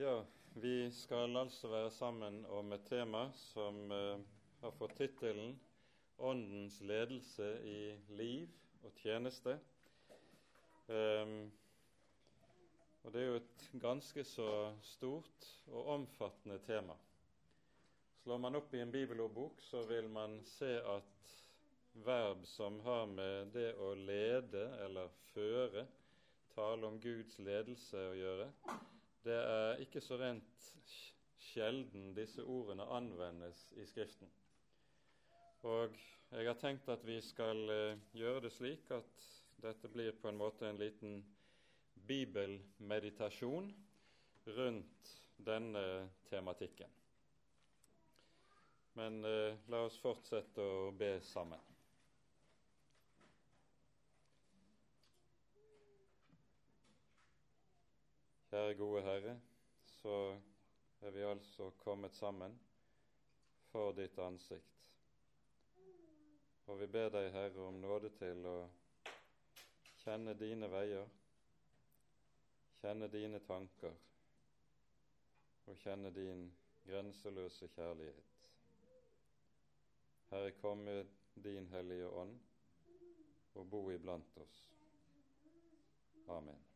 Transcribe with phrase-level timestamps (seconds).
[0.00, 4.20] Ja, vi skal altså være sammen om et tema som uh,
[4.62, 5.58] har fått tittelen
[6.16, 8.48] 'Åndens ledelse i liv
[8.82, 9.58] og tjeneste'.
[10.88, 11.52] Um,
[13.02, 16.96] og Det er jo et ganske så stort og omfattende tema.
[18.22, 21.34] Slår man opp i en bibelordbok, så vil man se at
[21.92, 25.84] verb som har med det å lede eller føre,
[26.56, 28.48] tale om Guds ledelse å gjøre,
[29.24, 30.70] det er ikke så rent
[31.50, 34.30] sjelden disse ordene anvendes i Skriften.
[35.68, 35.96] Og
[36.30, 39.26] jeg har tenkt at vi skal eh, gjøre det slik at
[39.60, 41.18] dette blir på en måte en liten
[42.08, 43.68] bibelmeditasjon
[44.56, 45.84] rundt denne
[46.30, 46.90] tematikken.
[48.96, 51.69] Men eh, la oss fortsette å be sammen.
[58.50, 59.40] Kjære gode Herre,
[59.86, 60.40] så
[61.00, 62.60] er vi altså kommet sammen
[63.70, 64.88] for ditt ansikt.
[66.66, 68.54] Og vi ber deg, Herre, om nåde til å
[70.00, 71.06] kjenne dine veier,
[72.80, 73.94] kjenne dine tanker
[75.70, 76.48] og kjenne din
[76.88, 78.50] grenseløse kjærlighet.
[80.32, 82.34] Herre, kom med din Hellige Ånd
[83.54, 84.58] og bo iblant oss.
[86.26, 86.69] Amen.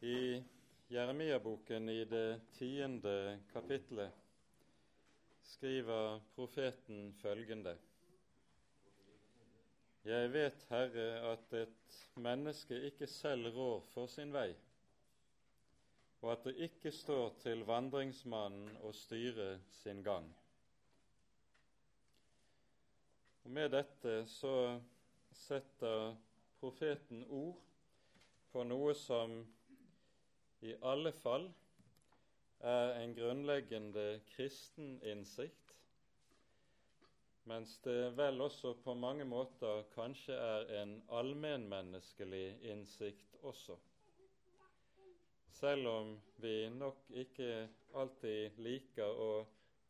[0.00, 0.44] I
[0.88, 4.12] Jeremia-boken i det tiende kapitlet
[5.42, 7.78] skriver profeten følgende
[10.04, 14.54] Jeg vet, Herre, at et menneske ikke selv rår for sin vei,
[16.22, 19.50] og at det ikke står til vandringsmannen å styre
[19.82, 20.30] sin gang.
[23.44, 24.56] Og Med dette så
[25.34, 26.14] setter
[26.60, 27.58] profeten ord
[28.52, 29.40] på noe som
[30.60, 31.48] i alle fall
[32.60, 35.74] er en grunnleggende kristen innsikt,
[37.48, 43.78] mens det vel også på mange måter kanskje er en allmennmenneskelig innsikt også.
[45.58, 49.30] Selv om vi nok ikke alltid liker å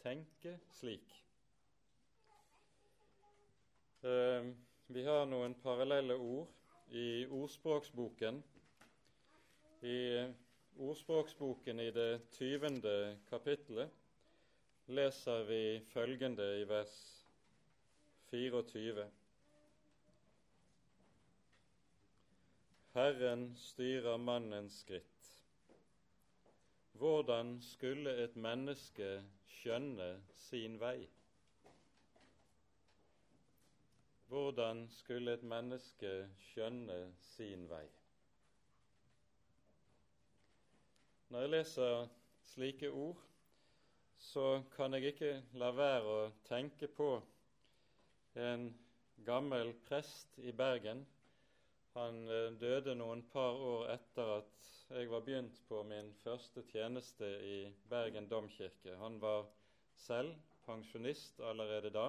[0.00, 1.16] tenke slik.
[4.06, 4.46] Eh,
[4.86, 8.38] vi har noen parallelle ord i ordspråksboken.
[9.82, 9.98] I
[10.78, 13.90] Ordspråksboken i det tyvende kapittelet
[14.86, 17.24] leser vi følgende i vers
[18.30, 19.08] 24.
[22.94, 25.34] Herren styrer mannens skritt.
[26.92, 29.12] Hvordan skulle et menneske
[29.58, 30.12] skjønne
[30.46, 31.08] sin vei?
[34.30, 36.18] Hvordan skulle et menneske
[36.52, 37.88] skjønne sin vei?
[41.28, 42.06] Når jeg leser
[42.48, 43.18] slike ord,
[44.16, 47.08] så kan jeg ikke la være å tenke på
[48.40, 48.64] en
[49.26, 51.02] gammel prest i Bergen.
[51.98, 57.28] Han eh, døde noen par år etter at jeg var begynt på min første tjeneste
[57.44, 57.58] i
[57.92, 58.96] Bergen domkirke.
[59.02, 59.44] Han var
[60.00, 60.32] selv
[60.64, 62.06] pensjonist allerede da.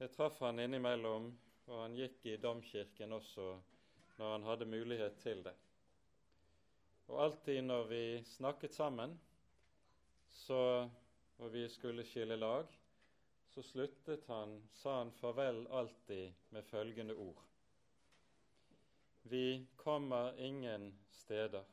[0.00, 1.28] Jeg traff han innimellom,
[1.68, 3.52] og han gikk i domkirken også
[4.16, 5.56] når han hadde mulighet til det.
[7.06, 9.18] Og alltid når vi snakket sammen,
[10.28, 10.88] så,
[11.38, 12.66] og vi skulle skille lag,
[13.54, 17.42] så sluttet han, sa han farvel alltid med følgende ord.
[19.22, 21.64] Vi kommer ingen steder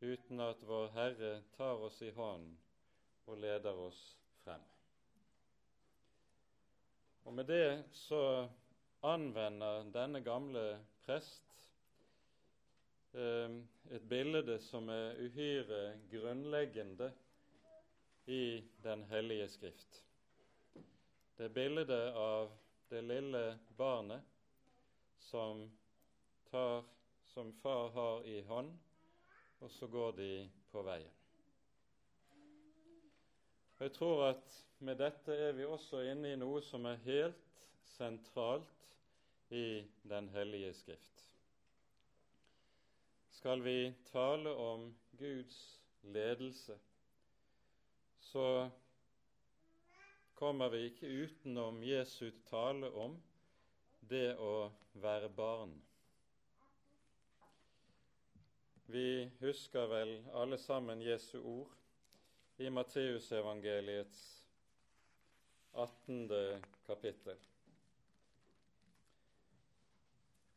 [0.00, 2.56] uten at Vår Herre tar oss i hånden
[3.26, 4.00] og leder oss
[4.42, 4.64] frem.
[7.24, 8.48] Og med det så
[9.04, 10.64] anvender denne gamle
[11.06, 11.43] prest
[13.14, 17.12] et bilde som er uhyre grunnleggende
[18.26, 20.00] i Den hellige skrift.
[21.36, 22.50] Det er bildet av
[22.90, 24.22] det lille barnet
[25.18, 25.70] som,
[26.50, 26.84] tar,
[27.24, 28.72] som far har i hånd,
[29.60, 30.30] og så går de
[30.72, 31.12] på veien.
[33.80, 37.54] Jeg tror at med dette er vi også inne i noe som er helt
[37.96, 38.88] sentralt
[39.50, 41.33] i Den hellige skrift
[43.44, 46.78] skal vi tale om Guds ledelse,
[48.20, 48.70] så
[50.34, 53.18] kommer vi ikke utenom Jesu tale om
[54.00, 55.76] det å være barn.
[58.88, 61.76] Vi husker vel alle sammen Jesu ord
[62.56, 64.22] i Matteusevangeliets
[65.84, 66.62] 18.
[66.86, 67.44] kapittel.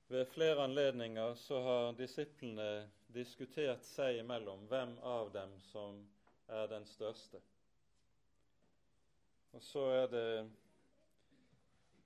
[0.08, 5.98] Ved flere anledninger så har disiplene diskutert seg imellom hvem av dem som
[6.48, 7.42] er den største.
[9.52, 10.30] Og så er det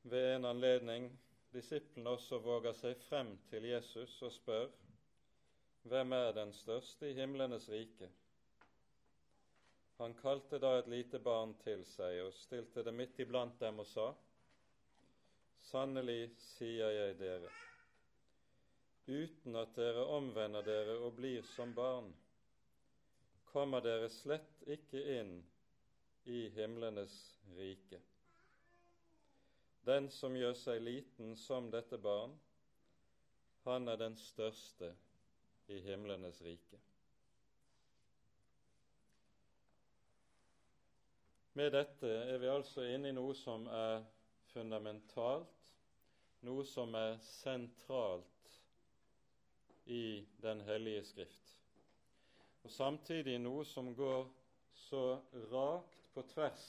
[0.03, 1.12] ved en anledning
[1.53, 4.69] disiplene også våger seg frem til Jesus og spør
[5.92, 8.09] hvem er den største i himlenes rike?
[10.01, 13.89] Han kalte da et lite barn til seg og stilte det midt iblant dem og
[13.94, 14.12] sa:"
[15.71, 17.50] Sannelig sier jeg dere,
[19.07, 22.12] uten at dere omvender dere og blir som barn,
[23.51, 25.33] kommer dere slett ikke inn
[26.30, 27.15] i himlenes
[27.57, 28.00] rike.
[29.86, 32.36] Den som gjør seg liten som dette barn,
[33.65, 34.94] han er den største
[35.74, 36.80] i himlenes rike.
[41.53, 44.06] Med dette er vi altså inne i noe som er
[44.53, 45.74] fundamentalt,
[46.48, 48.40] noe som er sentralt
[49.91, 51.51] i Den hellige skrift.
[52.63, 54.27] Og samtidig noe som går
[54.88, 55.03] så
[55.51, 56.65] rakt på tvers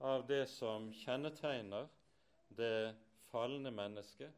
[0.00, 1.88] av det som kjennetegner
[2.56, 2.94] det
[3.32, 4.32] falne mennesket,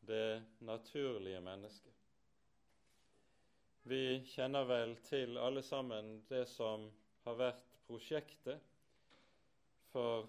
[0.00, 1.94] det naturlige mennesket.
[3.88, 6.88] Vi kjenner vel til alle sammen det som
[7.24, 8.64] har vært prosjektet
[9.92, 10.28] for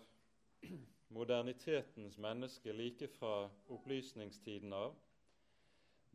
[1.16, 4.96] modernitetens menneske like fra opplysningstiden av,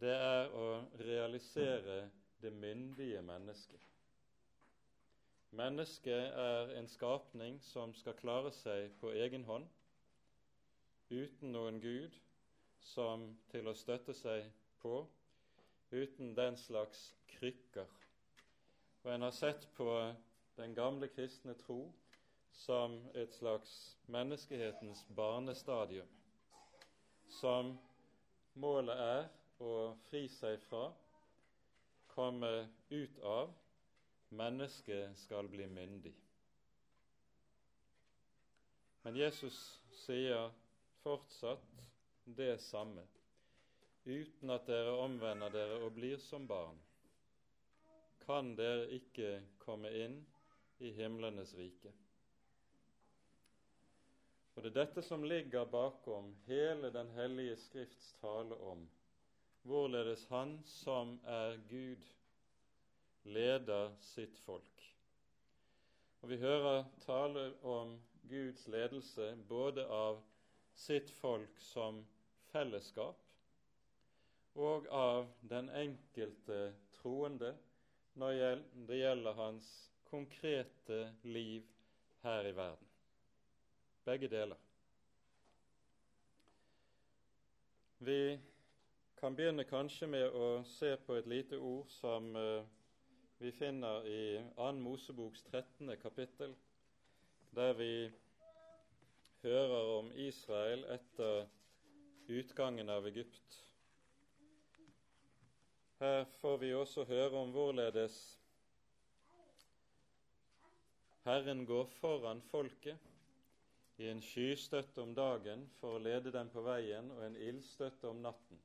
[0.01, 0.69] det er å
[1.01, 2.11] realisere
[2.43, 3.81] det myndige mennesket.
[5.55, 9.69] Mennesket er en skapning som skal klare seg på egen hånd,
[11.11, 12.17] uten noen Gud
[12.85, 14.49] som til å støtte seg
[14.83, 15.05] på,
[15.95, 17.07] uten den slags
[17.37, 17.87] krykker.
[19.05, 19.89] Og en har sett på
[20.57, 21.93] den gamle kristne tro
[22.65, 26.11] som et slags menneskehetens barnestadium,
[27.41, 27.77] som
[28.55, 29.25] målet er
[29.63, 30.89] å fri seg fra,
[32.15, 32.51] komme
[32.91, 33.53] ut av,
[34.35, 36.15] mennesket skal bli myndig.
[39.05, 39.59] Men Jesus
[40.05, 40.51] sier
[41.03, 41.85] fortsatt
[42.25, 43.05] det samme,
[44.05, 46.79] uten at dere omvender dere og blir som barn,
[48.25, 50.17] kan dere ikke komme inn
[50.81, 51.93] i himlenes rike.
[54.55, 58.85] Og Det er dette som ligger bakom hele Den hellige Skrifts tale om
[59.65, 62.05] hvorledes Han som er Gud,
[63.25, 64.83] leder sitt folk.
[66.21, 70.23] Og Vi hører tale om Guds ledelse både av
[70.75, 72.05] sitt folk som
[72.53, 73.21] fellesskap
[74.55, 77.55] og av den enkelte troende
[78.21, 79.69] når det gjelder hans
[80.09, 81.67] konkrete liv
[82.23, 82.91] her i verden.
[84.05, 84.61] Begge deler.
[88.05, 88.39] Vi
[89.17, 92.65] kan begynne kanskje med å se på et lite ord som uh,
[93.39, 94.73] vi finner i 2.
[94.81, 95.97] Moseboks 13.
[96.03, 96.55] kapittel,
[97.55, 98.11] der vi
[99.43, 101.47] hører om Israel etter
[102.29, 103.59] utgangen av Egypt.
[106.01, 108.19] Her får vi også høre om hvorledes
[111.25, 113.01] Herren går foran folket
[113.97, 118.21] i en skystøtte om dagen for å lede dem på veien og en ildstøtte om
[118.25, 118.61] natten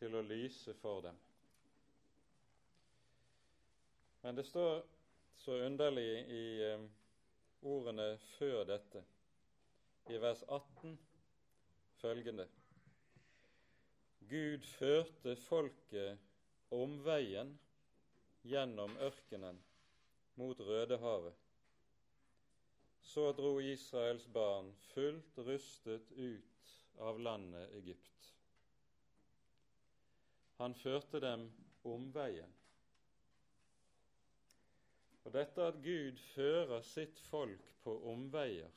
[0.00, 1.18] til å lyse for dem.
[4.22, 4.82] Men det står
[5.38, 6.86] så underlig i eh,
[7.62, 9.02] ordene før dette,
[10.10, 10.96] i vers 18,
[12.00, 12.46] følgende
[14.26, 16.18] Gud førte folket
[16.74, 17.52] omveien
[18.42, 19.60] gjennom ørkenen
[20.40, 21.34] mot Rødehavet.
[23.06, 28.35] Så dro Israels barn fullt rustet ut av landet Egypt.
[30.58, 31.48] Han førte dem
[31.84, 32.52] omveien.
[35.26, 38.70] Og dette at Gud fører sitt folk på omveier,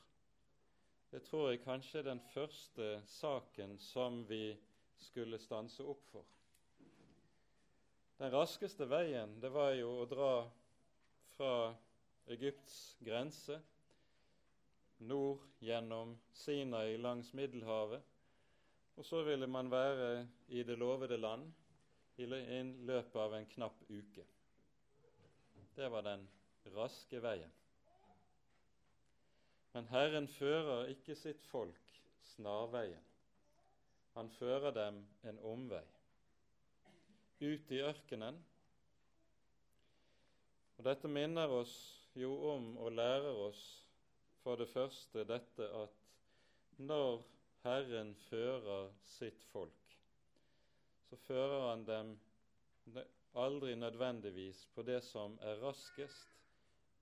[1.10, 4.52] det tror jeg kanskje er den første saken som vi
[5.00, 6.26] skulle stanse opp for.
[8.20, 10.32] Den raskeste veien det var jo å dra
[11.34, 11.54] fra
[12.30, 13.56] Egypts grense
[15.08, 18.04] nord gjennom Sinai langs Middelhavet,
[19.00, 21.48] og så ville man være i det lovede land
[22.16, 24.24] i løpet av en knapp uke.
[25.76, 26.26] Det var den
[26.74, 27.52] raske veien.
[29.72, 32.00] Men Herren fører ikke sitt folk
[32.34, 33.06] snarveien.
[34.18, 35.84] Han fører dem en omvei,
[37.40, 38.40] ut i ørkenen.
[40.76, 41.74] Og Dette minner oss
[42.18, 43.62] jo om og lærer oss
[44.42, 46.00] for det første dette at
[46.80, 47.22] når
[47.62, 49.79] Herren fører sitt folk,
[51.10, 52.10] så fører han dem
[53.34, 56.28] aldri nødvendigvis på det som er raskest,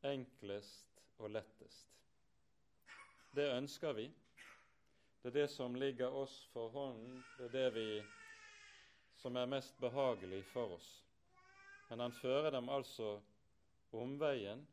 [0.02, 1.90] enklest og lettest.
[3.36, 4.06] Det ønsker vi.
[5.22, 7.88] Det er det som ligger oss for hånden, det er det vi
[9.18, 10.88] som er mest behagelig for oss.
[11.88, 13.18] Men han fører dem altså
[13.92, 14.64] omveien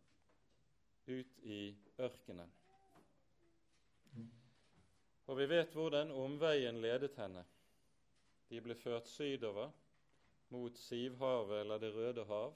[1.08, 2.52] ut i ørkenen.
[5.26, 7.44] Og vi vet hvor den omveien ledet henne.
[8.50, 9.72] De ble ført sydover
[10.54, 12.54] mot Sivhavet eller Det røde hav,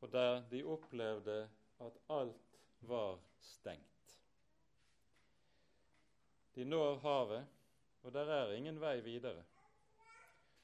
[0.00, 1.48] og der de opplevde
[1.80, 4.18] at alt var stengt.
[6.54, 7.46] De når havet,
[8.02, 9.44] og der er ingen vei videre.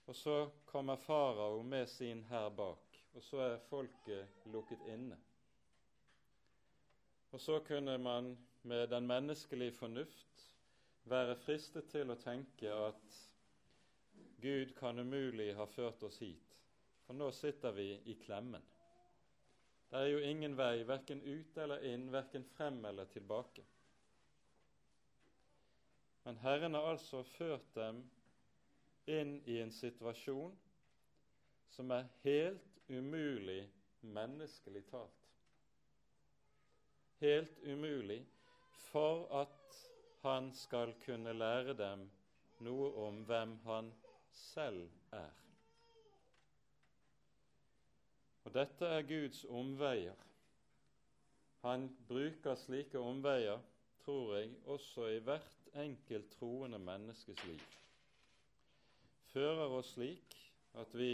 [0.06, 5.18] Og så kommer farao med sin hær bak, og så er folket lukket inne.
[7.30, 10.44] Og så kunne man med den menneskelige fornuft
[11.04, 13.18] være fristet til å tenke at
[14.40, 16.54] Gud kan umulig ha ført oss hit,
[17.06, 18.62] for nå sitter vi i klemmen.
[19.90, 23.64] Det er jo ingen vei, verken ut eller inn, verken frem eller tilbake.
[26.22, 28.02] Men Herren har altså ført dem
[29.08, 30.52] inn i en situasjon
[31.72, 33.62] som er helt umulig
[34.00, 35.30] menneskelig talt.
[37.18, 38.20] Helt umulig
[38.90, 39.80] for at
[40.22, 42.04] han skal kunne lære dem
[42.66, 43.90] noe om hvem han
[44.32, 45.34] selv er.
[48.44, 50.16] Og dette er Guds omveier.
[51.64, 53.60] Han bruker slike omveier,
[54.04, 57.66] tror jeg, også i hvert enkelt troende menneskes liv
[59.32, 60.36] fører oss slik
[60.78, 61.12] at vi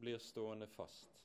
[0.00, 1.22] blir stående fast.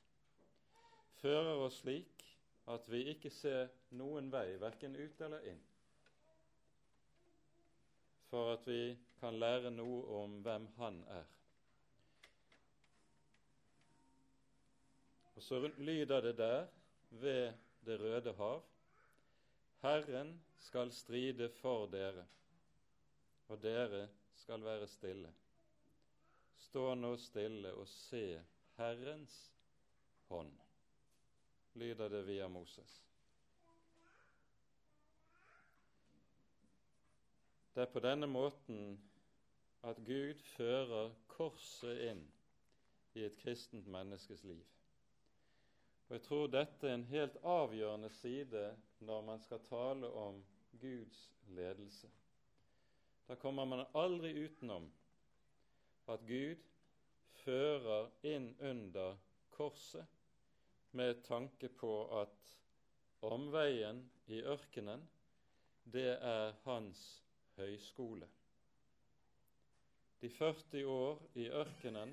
[1.20, 2.24] Fører oss slik
[2.72, 5.62] at vi ikke ser noen vei, verken ut eller inn,
[8.30, 11.28] for at vi kan lære noe om hvem Han er.
[15.36, 16.66] Og så lyder det der
[17.10, 17.52] ved
[17.86, 18.64] Det røde hav
[19.82, 22.26] Herren skal stride for dere,
[23.48, 25.32] og dere skal være stille.
[26.58, 28.42] Stå nå stille og se
[28.76, 29.34] Herrens
[30.28, 30.52] hånd,
[31.74, 33.00] lyder det via Moses.
[37.74, 39.00] Det er på denne måten
[39.82, 42.22] at Gud fører korset inn
[43.18, 44.64] i et kristent menneskes liv.
[46.08, 48.64] Og Jeg tror dette er en helt avgjørende side
[49.00, 50.42] når man skal tale om
[50.80, 52.10] Guds ledelse.
[53.28, 54.90] Da kommer man aldri utenom
[56.12, 56.62] at Gud
[57.42, 59.16] fører inn under
[59.50, 60.06] korset
[60.92, 62.56] med tanke på at
[63.22, 65.08] omveien i ørkenen,
[65.84, 67.22] det er hans
[67.56, 68.28] høyskole.
[70.22, 72.12] De 40 år i ørkenen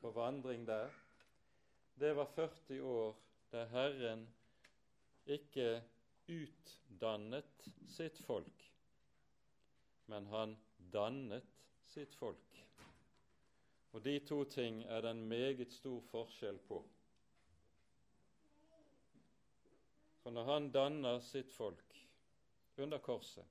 [0.00, 0.88] på vandring der,
[2.00, 3.18] det var 40 år
[3.52, 4.22] der Herren
[5.26, 5.82] ikke
[6.32, 8.62] utdannet sitt folk,
[10.08, 10.54] men han
[10.92, 11.50] dannet
[11.92, 12.60] sitt folk.
[13.92, 16.78] Og de to ting er det en meget stor forskjell på.
[20.22, 22.00] For når han danner sitt folk
[22.76, 23.44] under korset,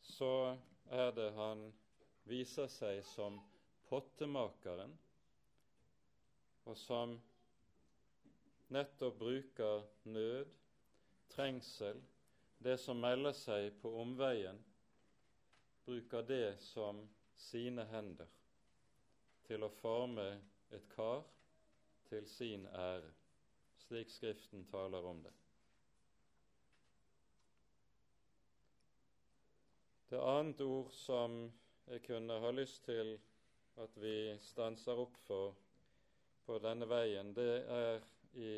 [0.00, 0.56] så
[0.92, 1.64] er det han
[2.28, 3.36] viser seg som
[3.88, 4.92] pottemakeren,
[6.64, 7.18] og som
[8.72, 10.48] nettopp bruker nød,
[11.34, 12.00] trengsel,
[12.64, 14.60] det som melder seg på omveien,
[15.84, 17.02] bruker det som
[17.36, 18.30] sine hender
[19.44, 20.24] til å forme
[20.72, 21.24] et kar
[22.08, 23.10] til sin ære,
[23.84, 25.32] slik Skriften taler om det.
[30.08, 31.36] Det annet ord som
[31.86, 33.14] jeg kunne ha lyst til
[33.82, 35.54] at vi stanser opp for
[36.44, 38.02] på denne veien, det er
[38.36, 38.54] i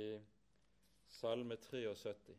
[1.19, 2.33] Salme 73.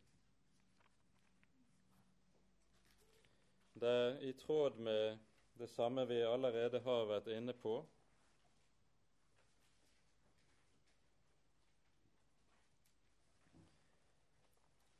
[3.77, 5.19] Det er i tråd med
[5.57, 7.79] det samme vi allerede har vært inne på,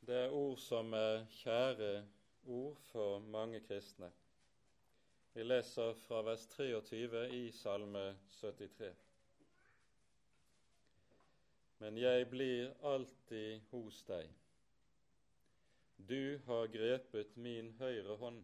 [0.08, 1.90] Det er ord som er kjære
[2.48, 4.08] ord for mange kristne.
[5.38, 8.88] Vi leser fra vers 23 i Salme 73.
[11.78, 14.32] Men jeg blir alltid hos deg.
[16.10, 18.42] Du har grepet min høyre hånd.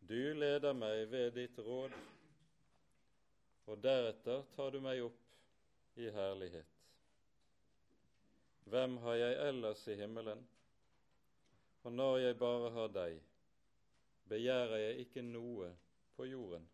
[0.00, 2.00] Du leder meg ved ditt råd,
[3.68, 6.74] og deretter tar du meg opp i herlighet.
[8.64, 10.40] Hvem har jeg ellers i himmelen?
[11.84, 13.24] Og når jeg bare har deg,
[14.28, 15.70] begjærer jeg ikke noe
[16.16, 16.66] på jorden.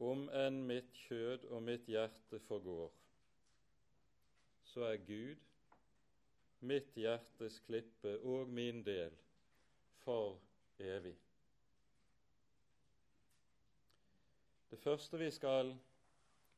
[0.00, 2.92] om enn mitt kjød og mitt hjerte forgår,
[4.64, 5.42] så er Gud
[6.60, 9.12] mitt hjertes klippe og min del
[10.00, 10.38] for
[10.80, 11.16] evig.
[14.70, 15.74] Det første vi skal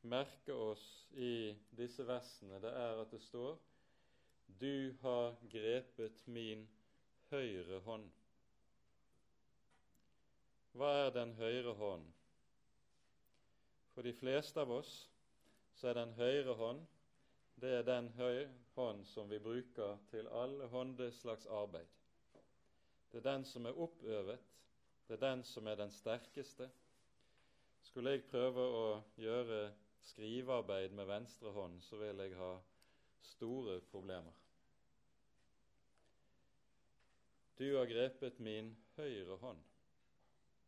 [0.02, 3.58] merke oss i disse versene, det er at det står
[4.60, 6.66] Du har grepet min
[7.30, 8.10] høyre hånd.
[10.72, 12.06] Hva er den høyre hånd?
[13.92, 14.92] For de fleste av oss
[15.76, 16.86] så er den høyre hånd
[17.62, 21.86] det er den høyre hånd som vi bruker til alle håndeslags arbeid.
[23.12, 24.40] Det er den som er oppøvet,
[25.06, 26.70] det er den som er den sterkeste.
[27.82, 28.86] Skulle jeg prøve å
[29.20, 29.60] gjøre
[30.08, 32.54] skrivearbeid med venstre hånd, så vil jeg ha
[33.34, 34.34] store problemer.
[37.58, 39.60] Du har grepet min høyre hånd.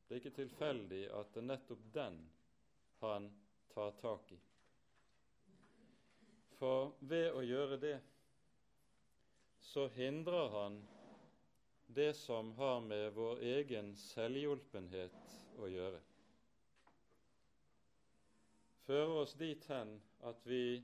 [0.04, 2.18] Det er ikke tilfeldig at det er nettopp den
[3.00, 3.30] han
[3.74, 4.40] tar tak i.
[6.58, 7.96] For ved å gjøre det
[9.64, 10.76] så hindrer han
[11.86, 15.16] det som har med vår egen selvhjulpenhet
[15.58, 16.00] å gjøre.
[18.84, 19.96] Fører oss dit hen
[20.28, 20.82] at vi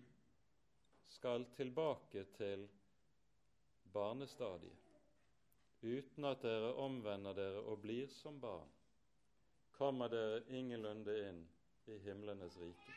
[1.13, 2.67] skal tilbake til
[3.93, 4.87] barnestadiet.
[5.81, 8.69] Uten at dere omvender dere og blir som barn,
[9.81, 11.39] kommer dere ingenlunde inn
[11.89, 12.97] i himlenes rike.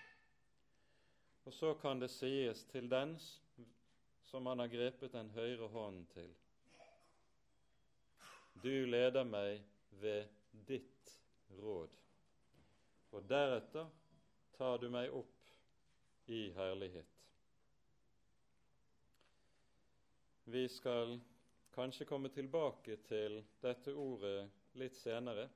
[1.48, 3.14] Og så kan det sies til den
[4.28, 6.28] som han har grepet den høyre hånden til.
[8.60, 9.64] Du leder meg
[10.04, 10.28] ved
[10.68, 11.16] ditt
[11.64, 11.96] råd,
[13.16, 13.88] og deretter
[14.60, 15.56] tar du meg opp
[16.36, 17.20] i herlighet.
[20.52, 21.16] Vi skal
[21.72, 25.48] kanskje komme tilbake til dette ordet litt senere,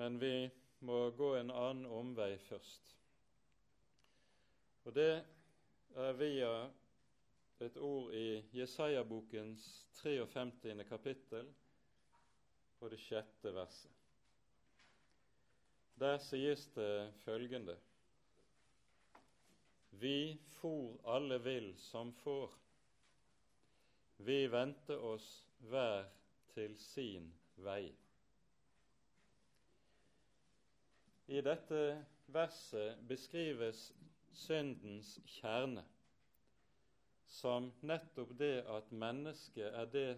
[0.00, 2.94] men vi må gå en annen omvei først.
[4.88, 5.10] Og det
[5.92, 6.52] er via
[7.60, 9.66] et ord i Jesaja-bokens
[10.00, 10.86] 53.
[10.88, 11.52] kapittel
[12.80, 13.92] og det sjette verset.
[16.00, 17.76] Der sies det følgende
[20.00, 22.54] Vi for alle vil som får.
[24.16, 25.32] Vi vendte oss
[25.68, 26.06] hver
[26.54, 27.90] til sin vei.
[31.30, 31.80] I dette
[32.34, 33.92] verset beskrives
[34.34, 35.84] syndens kjerne,
[37.30, 40.08] som nettopp det at mennesket er det,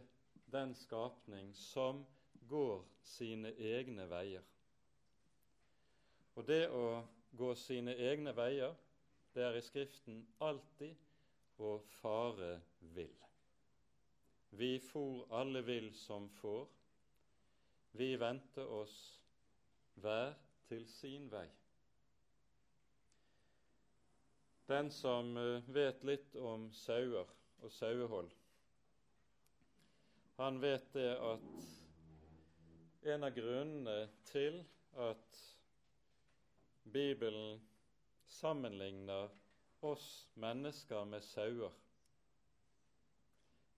[0.53, 2.01] den skapning som
[2.49, 4.47] går sine egne veier.
[6.37, 7.03] Og det å
[7.37, 8.73] gå sine egne veier,
[9.35, 10.97] det er i Skriften alltid
[11.61, 12.55] å fare
[12.97, 13.19] vill.
[14.57, 16.65] Vi for alle vill som får,
[18.01, 18.97] vi vendte oss
[20.01, 20.33] hver
[20.73, 21.49] til sin vei.
[24.71, 27.29] Den som eh, vet litt om sauer
[27.61, 28.31] og sauehold,
[30.39, 31.45] han vet det at
[33.13, 33.99] en av grunnene
[34.31, 34.63] til
[34.97, 35.43] at
[36.95, 37.61] Bibelen
[38.39, 39.29] sammenligner
[39.85, 40.09] oss
[40.41, 41.77] mennesker med sauer,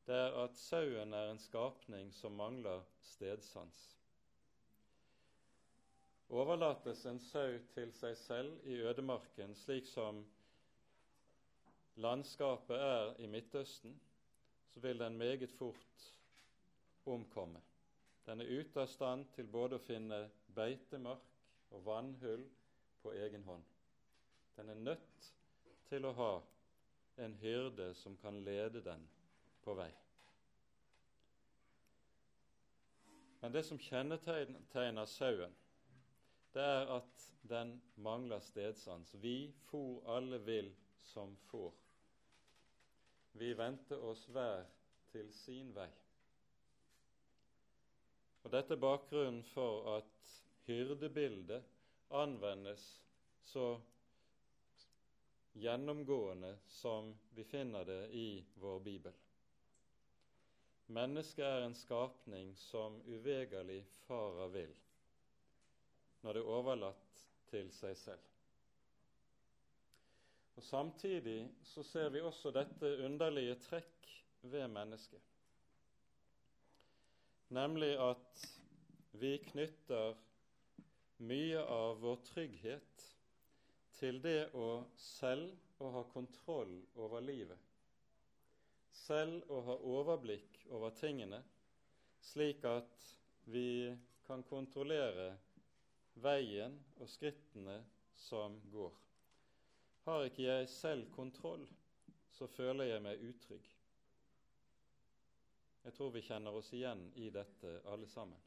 [0.07, 3.83] det er at sauen er en skapning som mangler stedsans.
[6.29, 10.23] Overlates en sau til seg selv i ødemarken, slik som
[12.01, 14.01] landskapet er i Midtøsten,
[14.73, 16.09] så vil den meget fort
[17.07, 17.61] omkomme.
[18.27, 20.25] Den er ute av stand til både å finne
[20.57, 21.29] beitemark
[21.71, 22.47] og vannhull
[23.03, 23.65] på egen hånd.
[24.57, 25.29] Den er nødt
[25.91, 26.33] til å ha
[27.21, 29.05] en hyrde som kan lede den
[29.63, 29.91] på vei.
[33.43, 35.53] Men det som kjennetegner sauen,
[36.55, 39.15] det er at den mangler stedsans.
[39.23, 40.71] Vi for alle vil
[41.13, 41.73] som får.
[43.33, 44.63] Vi vendte oss hver
[45.11, 45.89] til sin vei.
[48.45, 50.31] Og Dette er bakgrunnen for at
[50.69, 51.65] hyrdebildet
[52.15, 52.85] anvendes
[53.51, 53.67] så
[55.59, 58.29] gjennomgående som vi finner det i
[58.61, 59.19] vår bibel.
[60.87, 64.75] Mennesket er en skapning som uvegerlig farer vill
[66.25, 68.31] når det er overlatt til seg selv.
[70.57, 74.09] Og Samtidig så ser vi også dette underlige trekk
[74.49, 75.23] ved mennesket,
[77.55, 78.45] nemlig at
[79.21, 80.15] vi knytter
[81.29, 83.05] mye av vår trygghet
[83.99, 87.61] til det å selv å ha kontroll over livet,
[89.05, 91.43] selv å ha overblikk over tingene,
[92.25, 93.11] slik at
[93.53, 93.93] vi
[94.27, 95.35] kan kontrollere
[96.23, 97.81] veien og skrittene
[98.27, 98.95] som går.
[100.05, 101.65] Har ikke jeg selv kontroll,
[102.31, 103.71] så føler jeg meg utrygg.
[105.85, 108.41] Jeg tror vi kjenner oss igjen i dette, alle sammen.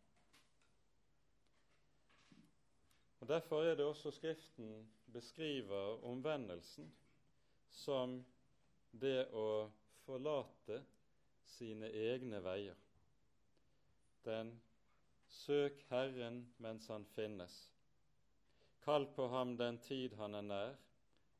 [3.19, 6.89] Og Derfor er det også Skriften beskriver omvendelsen
[7.73, 8.19] som
[8.91, 9.69] det å
[10.06, 10.82] forlate
[11.58, 12.77] sine egne veier.
[14.25, 14.53] Den
[15.29, 17.55] søk Herren mens han finnes.
[18.83, 20.75] Kall på ham den tid han er nær,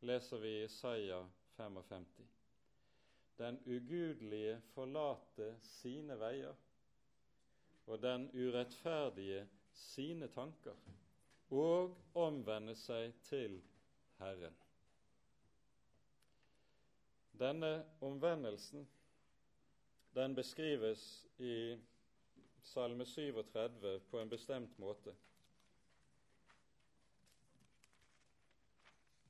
[0.02, 1.26] leser vi i Isaiah
[1.58, 2.26] 55.
[3.38, 6.56] Den ugudelige forlater sine veier,
[7.88, 10.76] og den urettferdige sine tanker
[11.50, 13.62] og omvende seg til
[14.20, 14.56] Herren.
[17.38, 17.72] Denne
[18.02, 18.88] omvendelsen
[20.18, 21.04] den beskrives
[21.38, 21.78] i
[22.68, 25.16] Salme 37 på en bestemt måte.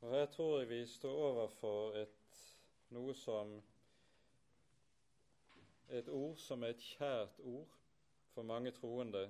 [0.02, 2.43] Og Her tror jeg vi står overfor et,
[2.89, 3.58] noe som
[5.89, 7.78] et ord som er et kjært ord
[8.34, 9.28] for mange troende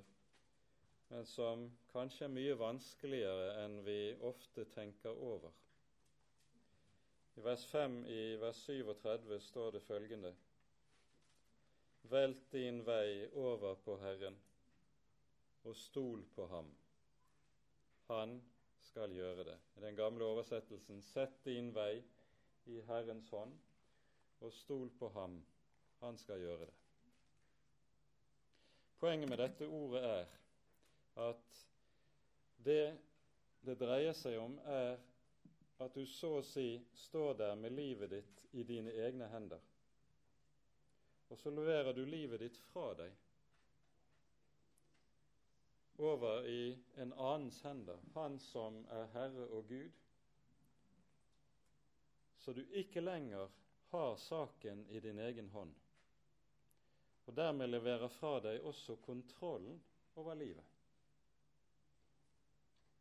[1.10, 5.54] men som kanskje er mye vanskeligere enn vi ofte tenker over.
[7.38, 10.34] I vers 5 i vers 37 står det følgende.:
[12.10, 14.38] Velt din vei over på Herren,
[15.64, 16.70] og stol på ham.
[18.08, 18.38] Han
[18.80, 19.58] skal gjøre det.
[19.76, 22.04] I den gamle oversettelsen sett din vei
[22.72, 23.58] i Herrens hånd,
[24.40, 25.42] og stol på ham.
[26.00, 26.78] Han skal gjøre det.
[29.00, 30.32] Poenget med dette ordet er
[31.28, 31.62] at
[32.66, 32.82] det
[33.68, 34.96] det dreier seg om, er
[35.84, 39.60] at du så å si står der med livet ditt i dine egne hender.
[41.30, 43.16] Og så leverer du livet ditt fra deg.
[45.98, 50.04] Over i en annens hender, han som er Herre og Gud,
[52.38, 53.50] så du ikke lenger
[53.92, 55.74] har saken i din egen hånd,
[57.26, 59.82] og dermed leverer fra deg også kontrollen
[60.16, 60.76] over livet.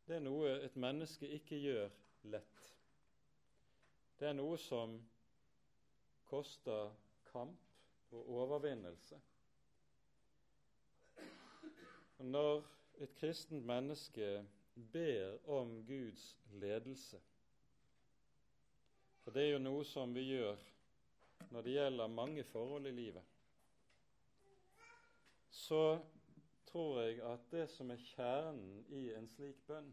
[0.06, 1.94] Det er noe et menneske ikke gjør
[2.32, 2.66] lett.
[4.18, 4.96] Det er noe som
[6.30, 6.94] koster
[7.32, 7.65] kamp
[8.16, 9.20] og overvinnelse.
[12.18, 12.64] Og når
[13.04, 14.46] et kristent menneske
[14.92, 17.20] ber om Guds ledelse
[19.24, 20.60] For det er jo noe som vi gjør
[21.50, 23.22] når det gjelder mange forhold i livet.
[25.50, 25.98] Så
[26.66, 29.90] tror jeg at det som er kjernen i en slik bønn,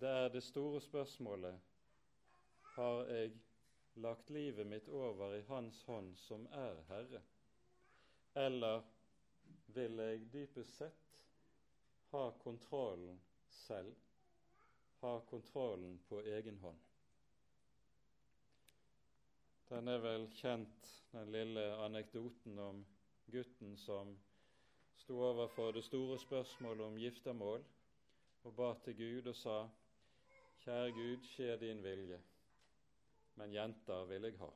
[0.00, 1.60] det er det store spørsmålet
[2.74, 3.32] har jeg
[3.94, 7.22] lagt livet mitt over i Hans hånd, som er Herre,
[8.34, 8.82] eller
[9.74, 11.18] vil jeg dypest sett
[12.10, 13.94] ha kontrollen selv,
[15.00, 16.78] ha kontrollen på egen hånd?
[19.70, 22.80] Den er vel kjent, den lille anekdoten om
[23.30, 24.16] gutten som
[24.98, 27.62] sto overfor det store spørsmålet om giftermål
[28.42, 29.60] og ba til Gud og sa:"
[30.60, 32.18] Kjære Gud, skje din vilje,
[33.34, 34.50] men jenter vil jeg ha.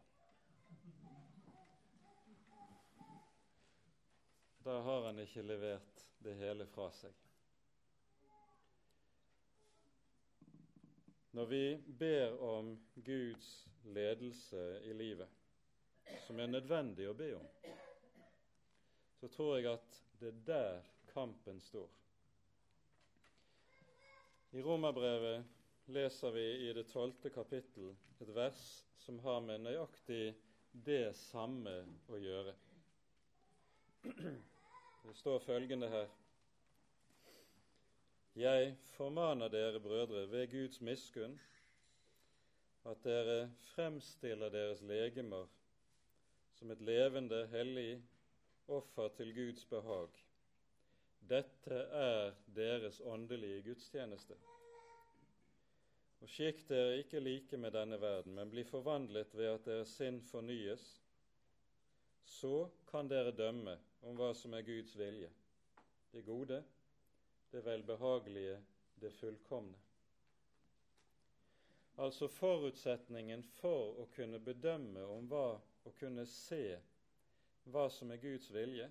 [4.65, 7.13] Da har han ikke levert det hele fra seg.
[11.35, 11.65] Når vi
[11.99, 13.51] ber om Guds
[13.85, 15.29] ledelse i livet,
[16.27, 17.49] som er nødvendig å be om,
[19.19, 21.91] så tror jeg at det er der kampen står.
[24.55, 25.54] I Romerbrevet
[25.87, 27.91] leser vi i det tolvte kapittel
[28.23, 28.61] et vers
[29.05, 30.35] som har med nøyaktig
[30.87, 31.75] det samme
[32.09, 32.55] å gjøre.
[34.05, 36.09] Det står følgende her
[38.35, 41.37] Jeg formaner dere, brødre, ved Guds miskunn,
[42.85, 45.47] at dere fremstiller deres legemer
[46.59, 48.03] som et levende, hellig
[48.67, 50.19] offer til Guds behag.
[51.31, 54.35] Dette er deres åndelige gudstjeneste.
[56.25, 60.23] Og skikk dere ikke like med denne verden, men bli forvandlet ved at deres sinn
[60.25, 60.85] fornyes.
[62.25, 63.75] Så kan dere dømme
[64.09, 65.29] om hva som er Guds vilje,
[66.15, 66.63] det gode,
[67.53, 68.57] det velbehagelige,
[69.03, 69.77] det fullkomne.
[72.01, 76.79] Altså forutsetningen for å kunne bedømme om hva, å kunne se
[77.69, 78.89] hva som er Guds vilje,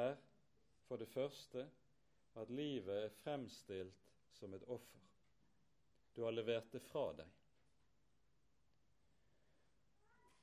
[0.00, 0.16] er
[0.88, 1.68] for det første
[2.40, 4.10] at livet er fremstilt
[4.40, 5.09] som et offer.
[6.14, 7.28] Du har levert det fra deg.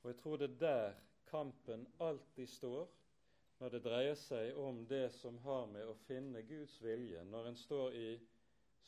[0.02, 2.88] Og jeg tror det er der kampen alltid står
[3.58, 7.58] når det dreier seg om det som har med å finne Guds vilje når en
[7.58, 8.10] står i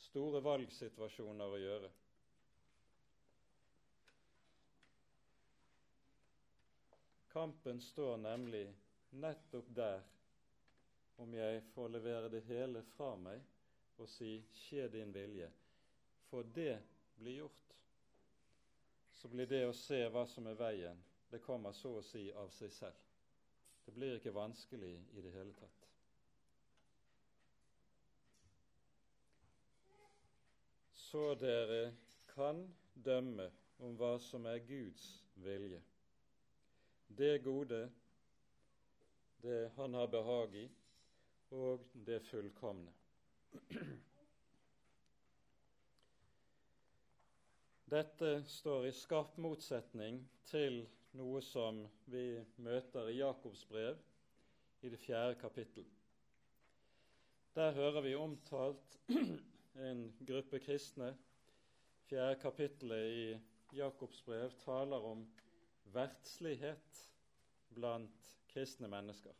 [0.07, 1.91] store valgsituasjoner å gjøre.
[7.31, 8.65] Kampen står nemlig
[9.21, 10.01] nettopp der
[11.21, 13.43] om jeg får levere det hele fra meg
[14.01, 15.51] og si 'skje din vilje'.
[16.31, 16.79] For det
[17.15, 17.73] blir gjort,
[19.11, 22.47] så blir det å se hva som er veien, det kommer så å si av
[22.55, 22.99] seg selv.
[23.83, 25.87] Det blir ikke vanskelig i det hele tatt.
[30.95, 31.81] Så dere
[32.31, 32.63] kan
[32.93, 33.49] dømme
[33.83, 35.09] om hva som er Guds
[35.43, 35.81] vilje.
[37.11, 37.81] Det gode,
[39.43, 40.69] det Han har behag i,
[41.51, 42.95] og det fullkomne.
[47.91, 50.77] Dette står i skarp motsetning til
[51.19, 53.97] noe som vi møter i Jakobs brev
[54.79, 55.83] i det fjerde kapittel.
[57.51, 58.95] Der hører vi omtalt
[59.89, 61.09] en gruppe kristne.
[62.07, 63.25] Fjerde kapittelet i
[63.75, 65.25] Jakobs brev taler om
[65.91, 67.01] verdslighet
[67.75, 69.35] blant kristne mennesker.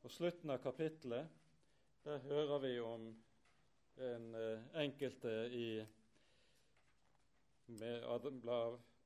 [0.00, 1.28] Og slutten av kapittelet,
[2.08, 3.04] der hører vi om
[4.08, 5.68] en eh, enkelte i
[7.66, 8.04] med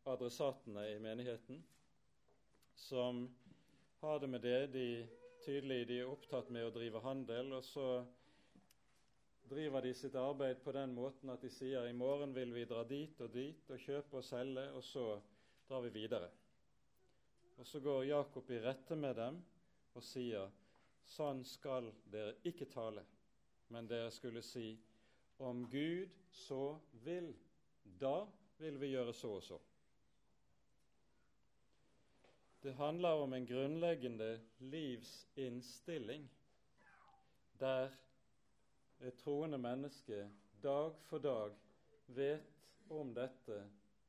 [0.04, 1.64] adressatene i menigheten,
[2.74, 3.36] som
[4.00, 4.66] har det med det.
[4.72, 5.08] De,
[5.44, 7.88] tydelig de er opptatt med å drive handel, og så
[9.48, 12.82] driver de sitt arbeid på den måten at de sier i morgen vil vi dra
[12.84, 15.06] dit og dit og kjøpe og selge, og så
[15.68, 16.28] drar vi videre.
[17.58, 19.40] Og så går Jakob i rette med dem
[19.96, 20.50] og sier
[21.08, 23.02] sånn skal dere ikke tale,
[23.72, 24.74] men dere skulle si
[25.42, 27.32] om Gud så vil,
[27.98, 28.26] da
[28.58, 29.58] vil vi gjøre så og så.
[32.62, 36.30] Det handler om en grunnleggende livsinnstilling
[37.60, 37.90] der
[39.00, 40.30] et troende menneske
[40.62, 41.54] dag for dag
[42.06, 42.50] vet
[42.90, 43.60] om dette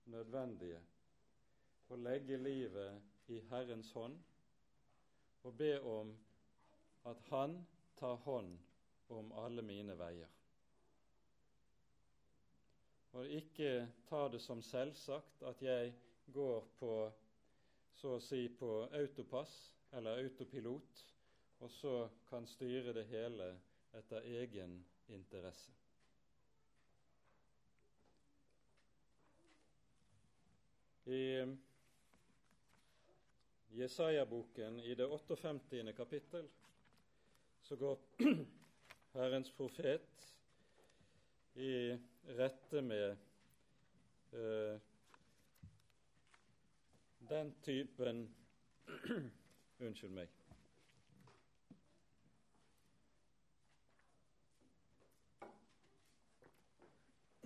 [0.09, 0.81] nødvendige
[1.89, 4.17] å legge livet i Herrens hånd
[5.45, 6.15] og be om
[7.09, 7.59] at Han
[7.99, 8.57] tar hånd
[9.09, 10.38] om alle mine veier.
[13.11, 15.93] Og ikke ta det som selvsagt at jeg
[16.33, 16.93] går på
[17.99, 19.55] så å si på autopass
[19.97, 21.01] eller autopilot,
[21.59, 21.93] og så
[22.29, 23.49] kan styre det hele
[23.97, 24.77] etter egen
[25.09, 25.73] interesse.
[31.09, 31.41] I
[33.79, 35.93] Jesaja-boken i det 58.
[35.97, 36.49] kapittel
[37.61, 37.99] så går
[39.17, 40.27] Herrens profet
[41.55, 41.97] i
[42.37, 43.17] rette med
[44.31, 44.79] uh,
[47.29, 48.35] den typen
[49.79, 50.27] Unnskyld meg.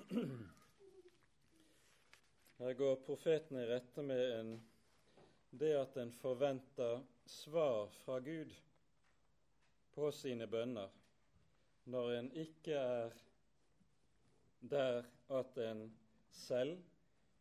[2.58, 4.52] Her går profeten i rette med en,
[5.52, 8.54] det at en forventer svar fra Gud
[9.94, 10.90] på sine bønner
[11.92, 13.12] når en ikke er
[14.70, 15.98] der at en
[16.32, 16.78] selv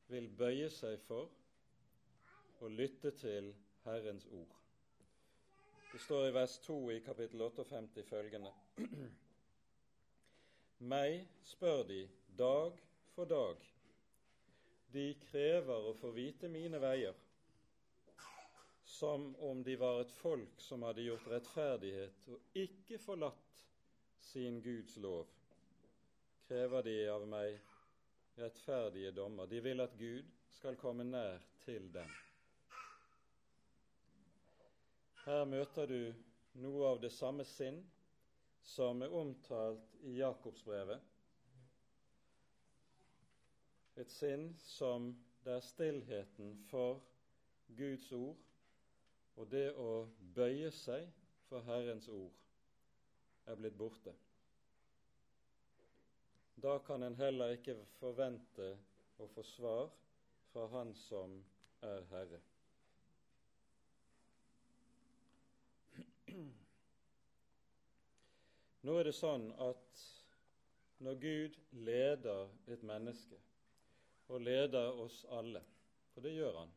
[0.09, 1.31] vil bøye seg for
[2.61, 3.55] og lytte til
[3.85, 4.59] Herrens ord.
[5.93, 8.53] Det står i vers 2 i kapittel 58 følgende.:
[10.93, 12.09] Meg spør de
[12.39, 12.79] dag
[13.15, 13.57] for dag.
[14.93, 17.15] De krever å få vite mine veier,
[18.85, 23.63] som om de var et folk som hadde gjort rettferdighet og ikke forlatt
[24.33, 25.42] sin Guds lov.
[26.53, 27.55] Krever de av meg
[28.37, 29.47] rettferdige dommer.
[29.49, 32.11] De vil at Gud skal komme nær til dem.
[35.23, 36.11] Her møter du
[36.61, 37.79] noe av det samme sinn
[38.69, 41.01] som er omtalt i Jakobsbrevet.
[44.05, 45.07] Et sinn som
[45.47, 47.01] der stillheten for
[47.81, 48.37] Guds ord
[49.41, 50.05] og det å
[50.37, 51.09] bøye seg
[51.49, 52.37] for Herrens ord
[53.49, 54.13] er blitt borte.
[56.63, 58.67] Da kan en heller ikke forvente
[59.19, 59.89] å få svar
[60.53, 61.33] fra Han som
[61.83, 62.39] er Herre.
[68.87, 70.05] Nå er det sånn at
[71.03, 73.43] når Gud leder et menneske,
[74.31, 75.65] og leder oss alle,
[76.15, 76.71] for det gjør Han,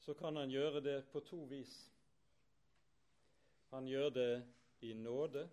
[0.00, 1.74] så kan Han gjøre det på to vis.
[3.76, 4.32] Han gjør det
[4.80, 5.44] i nåde,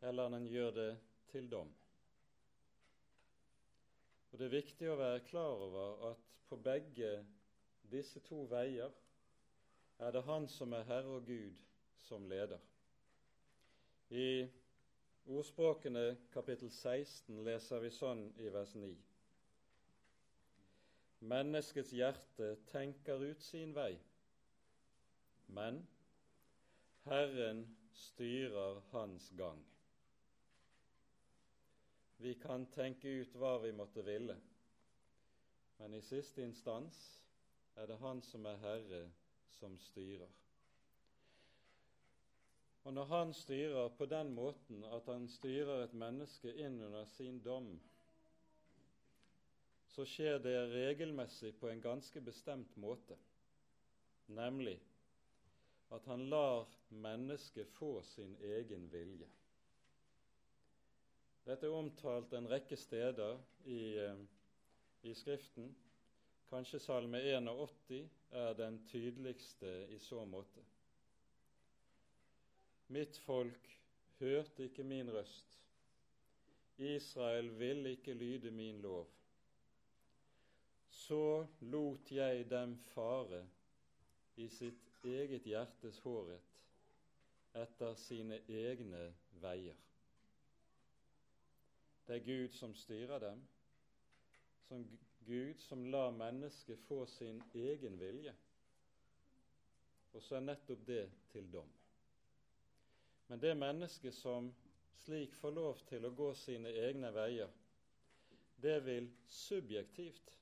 [0.00, 0.90] eller han gjør det
[1.32, 1.70] til dom.
[4.30, 7.12] Og Det er viktig å være klar over at på begge
[7.90, 8.92] disse to veier
[9.98, 11.56] er det Han som er Herre og Gud,
[11.96, 12.60] som leder.
[14.10, 14.46] I
[15.26, 18.92] ordspråkene kapittel 16 leser vi sånn i vers 9.
[21.28, 23.98] Menneskets hjerte tenker ut sin vei,
[25.48, 25.82] men
[27.08, 29.67] Herren styrer hans gang.
[32.20, 34.34] Vi kan tenke ut hva vi måtte ville,
[35.78, 36.98] men i siste instans
[37.78, 39.04] er det Han som er Herre,
[39.60, 40.32] som styrer.
[42.82, 47.38] Og når Han styrer på den måten at Han styrer et menneske inn under sin
[47.44, 47.70] dom,
[49.94, 53.14] så skjer det regelmessig på en ganske bestemt måte,
[54.26, 54.76] nemlig
[55.90, 59.28] at han lar mennesket få sin egen vilje.
[61.48, 64.18] Dette er omtalt en rekke steder i, eh,
[65.08, 65.70] i Skriften.
[66.50, 70.64] Kanskje Salme 81 er den tydeligste i så måte.
[72.88, 73.70] Mitt folk
[74.18, 75.58] hørte ikke min røst.
[76.78, 79.08] Israel ville ikke lyde min lov.
[80.90, 83.46] Så lot jeg dem fare
[84.36, 86.64] i sitt eget hjertes hårhet
[87.54, 89.87] etter sine egne veier.
[92.08, 93.40] Det er Gud som styrer dem,
[94.64, 94.84] som
[95.26, 98.32] Gud som lar mennesket få sin egen vilje.
[100.16, 101.02] Og så er nettopp det
[101.34, 101.68] til dom.
[103.28, 104.48] Men det mennesket som
[105.04, 107.52] slik får lov til å gå sine egne veier,
[108.56, 110.32] det vil subjektivt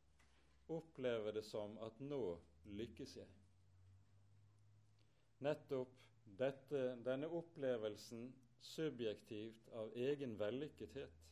[0.71, 2.23] oppleve det som at nå
[2.79, 3.29] lykkes jeg.
[5.43, 5.99] Nettopp
[6.39, 8.31] dette, denne opplevelsen
[8.63, 11.23] subjektivt av egen vellykkethet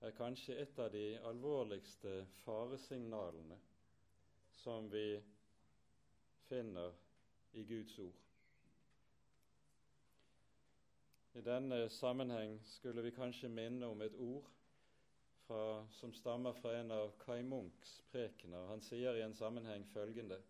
[0.00, 2.12] er kanskje et av de alvorligste
[2.44, 3.58] faresignalene
[4.60, 5.18] som vi
[6.48, 6.94] finner
[7.58, 8.20] i Guds ord.
[11.38, 14.46] I denne sammenheng skulle vi kanskje minne om et ord
[15.46, 18.66] fra, som stammer fra en av Kai Munchs prekener.
[18.72, 20.40] Han sier i en sammenheng følgende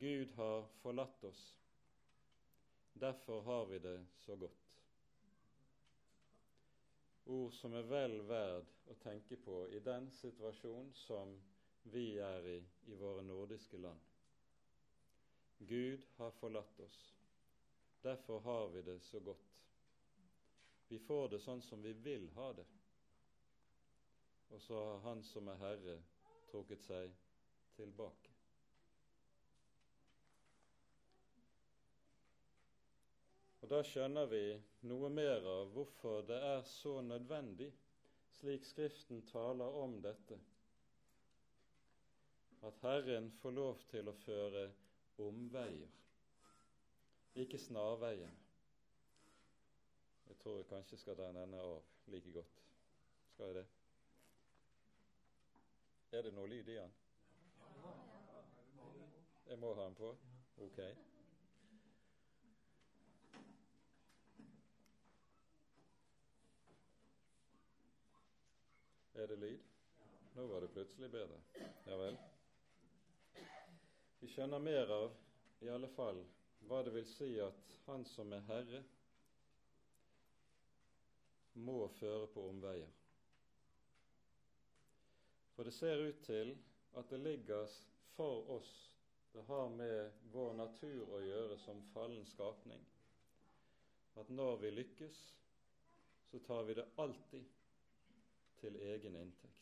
[0.00, 1.40] Gud har forlatt oss,
[2.94, 4.59] derfor har vi det så godt
[7.30, 11.36] ord som er vel verd å tenke på i den situasjon som
[11.92, 12.58] vi er i
[12.90, 14.00] i våre nordiske land.
[15.58, 16.98] Gud har forlatt oss.
[18.02, 19.46] Derfor har vi det så godt.
[20.88, 22.66] Vi får det sånn som vi vil ha det.
[24.50, 26.00] Og så har Han som er Herre,
[26.50, 27.12] trukket seg
[27.76, 28.32] tilbake.
[33.59, 34.42] Og Da skjønner vi
[34.90, 37.68] noe mer av hvorfor det er så nødvendig,
[38.34, 40.38] slik Skriften taler om dette,
[42.66, 44.64] at Herren får lov til å føre
[45.22, 45.92] omveier,
[47.44, 48.32] ikke snarveier.
[50.26, 52.58] Jeg tror jeg kanskje skal ta denne av like godt.
[53.36, 53.64] Skal jeg det?
[56.18, 56.98] Er det noe lyd i den?
[59.46, 60.10] Jeg må ha den på?
[60.66, 60.82] Ok.
[69.20, 69.60] Er det lyd?
[70.34, 71.40] Nå var det plutselig bedre.
[71.84, 72.14] Ja vel.
[74.20, 75.10] Vi skjønner mer av,
[75.60, 76.22] i alle fall,
[76.70, 78.80] hva det vil si at Han som er Herre,
[81.68, 82.96] må føre på omveier.
[85.52, 86.56] For det ser ut til
[86.96, 87.78] at det ligger
[88.16, 88.72] for oss
[89.34, 92.80] Det har med vår natur å gjøre som fallen skapning.
[94.18, 95.20] At når vi lykkes,
[96.32, 97.59] så tar vi det alltid
[98.60, 99.56] til egen inntekt.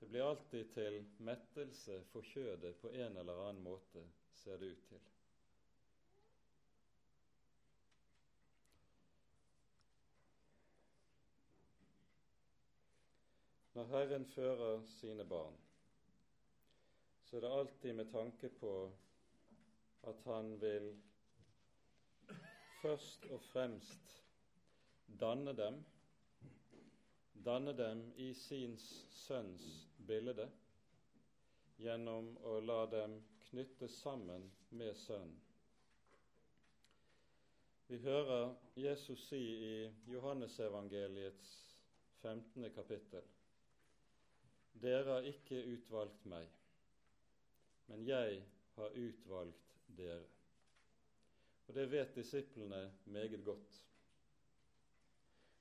[0.00, 4.04] Det blir alltid til mettelse for kjødet på en eller annen måte,
[4.42, 5.02] ser det ut til.
[13.74, 15.54] Når Herren fører sine barn,
[17.24, 18.72] så er det alltid med tanke på
[20.10, 20.90] at han vil
[22.82, 24.16] først og fremst
[25.20, 25.84] danne dem
[27.44, 28.76] danne dem i sin
[29.26, 29.66] sønns
[30.08, 30.48] bilde
[31.80, 33.16] gjennom å la dem
[33.48, 34.44] knyttes sammen
[34.76, 35.38] med Sønnen.
[37.90, 39.76] Vi hører Jesus si i
[40.12, 41.48] Johannesevangeliets
[42.20, 42.68] 15.
[42.74, 43.24] kapittel
[44.72, 46.46] Dere har ikke utvalgt meg,
[47.90, 48.44] men jeg
[48.76, 50.28] har utvalgt dere.
[51.66, 53.80] Og det vet disiplene meget godt.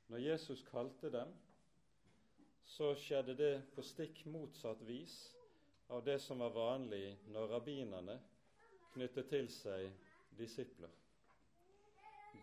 [0.10, 1.34] Når Jesus kalte dem,
[2.70, 5.16] så skjedde det på stikk motsatt vis
[5.90, 8.20] av det som var vanlig når rabbinerne
[8.94, 9.88] knyttet til seg
[10.38, 10.92] disipler.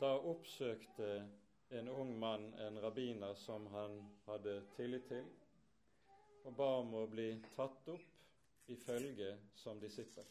[0.00, 1.10] Da oppsøkte
[1.78, 3.94] en ung mann en rabbiner som han
[4.26, 5.28] hadde tillit til,
[6.46, 9.30] og ba om å bli tatt opp i følge
[9.62, 10.26] som disippel.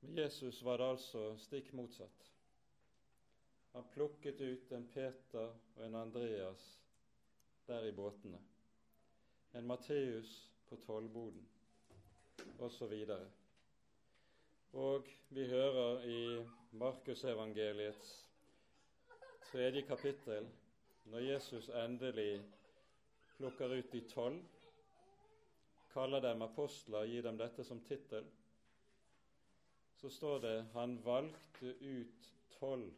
[0.00, 2.28] Med Jesus var det altså stikk motsatt.
[3.78, 6.62] Han plukket ut en Peter og en Andreas
[7.66, 8.40] der i båtene,
[9.54, 10.32] en Matteus
[10.66, 11.44] på tollboden
[12.58, 12.96] osv.
[13.14, 13.30] Og,
[14.82, 16.18] og vi hører i
[16.72, 18.12] Markusevangeliets
[19.52, 20.50] tredje kapittel,
[21.04, 22.42] når Jesus endelig
[23.36, 24.44] plukker ut de tolv,
[25.94, 28.26] kaller dem apostler, gir dem dette som tittel,
[30.02, 32.90] så står det han valgte ut tolv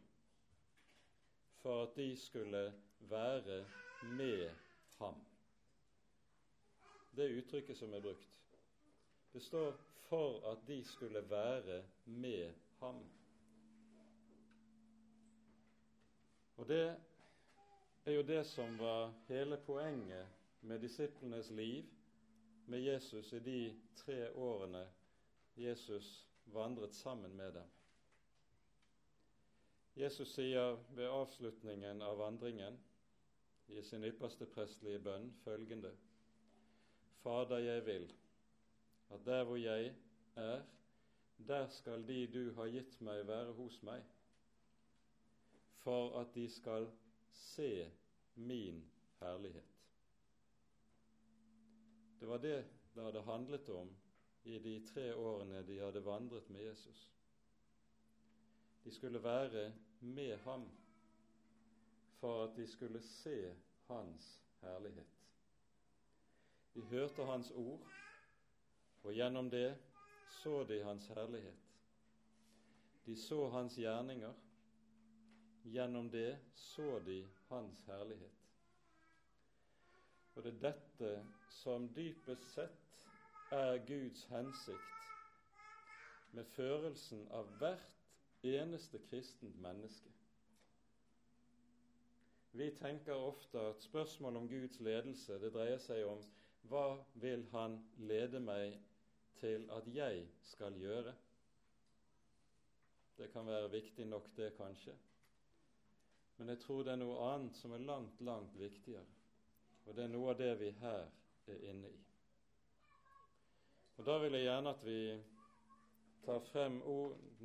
[1.61, 3.65] for at de skulle være
[4.03, 4.49] med
[4.97, 5.15] ham.
[7.15, 8.39] Det er uttrykket som er brukt.
[9.33, 13.05] Det står 'for at de skulle være med ham'.
[16.57, 16.97] Og det
[18.05, 20.27] er jo det som var hele poenget
[20.61, 21.85] med disiplenes liv
[22.65, 24.87] med Jesus i de tre årene
[25.57, 27.80] Jesus vandret sammen med dem.
[29.95, 32.79] Jesus sier ved avslutningen av vandringen
[33.67, 35.91] i sin ypperste prestelige bønn følgende.:
[37.21, 38.11] Fader, jeg vil
[39.11, 39.95] at der hvor jeg
[40.35, 40.61] er,
[41.47, 44.03] der skal de du har gitt meg, være hos meg,
[45.83, 46.87] for at de skal
[47.31, 47.91] se
[48.35, 48.83] min
[49.19, 49.77] herlighet.
[52.19, 52.65] Det var det
[52.95, 53.89] det hadde handlet om
[54.43, 57.09] i de tre årene de hadde vandret med Jesus.
[58.83, 60.69] De skulle være med ham
[62.19, 63.55] for at de skulle se
[63.87, 65.21] hans herlighet.
[66.73, 67.87] De hørte hans ord,
[69.03, 69.77] og gjennom det
[70.27, 71.57] så de hans herlighet.
[73.05, 74.33] De så hans gjerninger,
[75.63, 78.37] gjennom det så de hans herlighet.
[80.35, 81.15] Og det er dette
[81.49, 83.07] som dypest sett
[83.51, 85.09] er Guds hensikt
[86.31, 88.00] med førelsen av hvert
[88.43, 90.09] eneste kristent menneske.
[92.51, 96.23] Vi tenker ofte at spørsmålet om Guds ledelse det dreier seg om
[96.67, 98.75] hva vil Han lede meg
[99.39, 101.13] til at jeg skal gjøre?
[103.17, 104.93] Det kan være viktig nok, det, kanskje.
[106.37, 109.05] Men jeg tror det er noe annet som er langt, langt viktigere.
[109.85, 111.03] Og det er noe av det vi her
[111.47, 111.99] er inne i.
[113.97, 114.99] Og Da vil jeg gjerne at vi
[116.25, 116.79] tar frem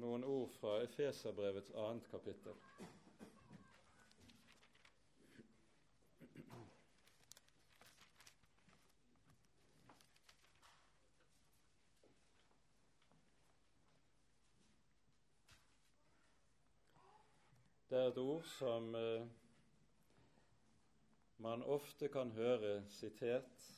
[0.02, 2.54] noen ord fra Efeserbrevets annet kapittel.
[17.88, 19.26] Det er et ord som eh,
[21.38, 23.68] man ofte kan høre sitert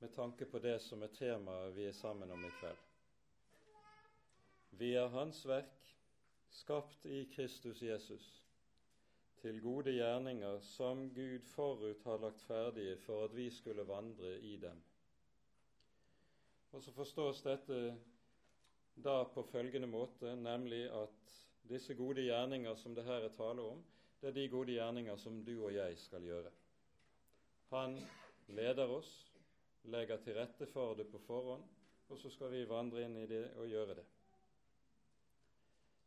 [0.00, 2.87] med tanke på det som er temaet vi er sammen om i kveld.
[4.70, 5.94] Vi er Hans verk,
[6.50, 8.26] skapt i Kristus Jesus,
[9.40, 14.56] til gode gjerninger som Gud forut har lagt ferdige for at vi skulle vandre i
[14.56, 14.82] dem.
[16.72, 17.78] Og så forstås dette
[19.04, 21.34] da på følgende måte, nemlig at
[21.68, 23.82] disse gode gjerninger som det her er tale om,
[24.20, 26.50] det er de gode gjerninger som du og jeg skal gjøre.
[27.70, 27.98] Han
[28.48, 29.10] leder oss,
[29.84, 31.64] legger til rette for det på forhånd,
[32.08, 34.06] og så skal vi vandre inn i det og gjøre det.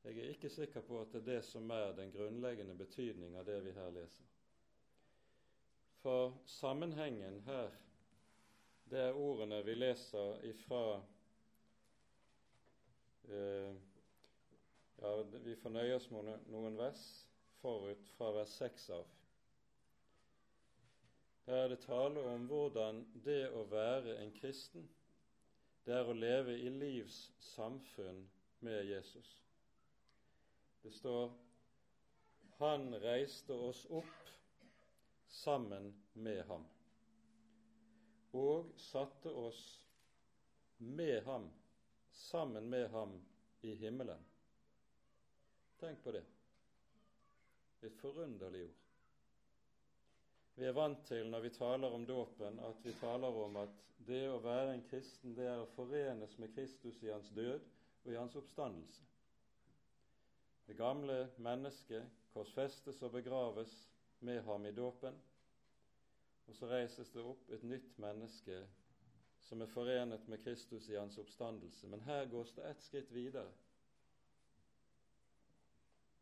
[0.03, 3.45] Jeg er ikke sikker på at det er det som er den grunnleggende betydning av
[3.45, 4.25] det vi her leser.
[6.01, 7.69] For sammenhengen her,
[8.89, 11.01] det er ordene vi leser ifra
[13.29, 13.75] eh,
[15.01, 17.03] Ja, vi får nøye oss med noen vers
[17.61, 19.05] forut fra vers 6 av.
[21.45, 24.89] Her er det tale om hvordan det å være en kristen,
[25.85, 27.23] det er å leve i livs
[27.53, 28.25] samfunn
[28.65, 29.31] med Jesus.
[30.81, 31.31] Det står
[32.59, 34.29] Han reiste oss opp
[35.27, 36.65] sammen med ham
[38.31, 39.61] og satte oss
[40.77, 41.49] med ham,
[42.11, 43.17] sammen med ham,
[43.61, 44.21] i himmelen.
[45.79, 46.23] Tenk på det.
[47.81, 48.77] Et forunderlig ord.
[50.55, 54.23] Vi er vant til når vi taler om dåpen, at vi taler om at det
[54.29, 57.61] å være en kristen, det er å forenes med Kristus i hans død
[58.03, 59.10] og i hans oppstandelse.
[60.67, 63.73] Det gamle mennesket korsfestes og begraves
[64.19, 65.21] med ham i dåpen.
[66.47, 68.57] og så reises det opp et nytt menneske
[69.39, 71.87] som er forenet med Kristus i hans oppstandelse.
[71.87, 73.51] Men her gås det ett skritt videre.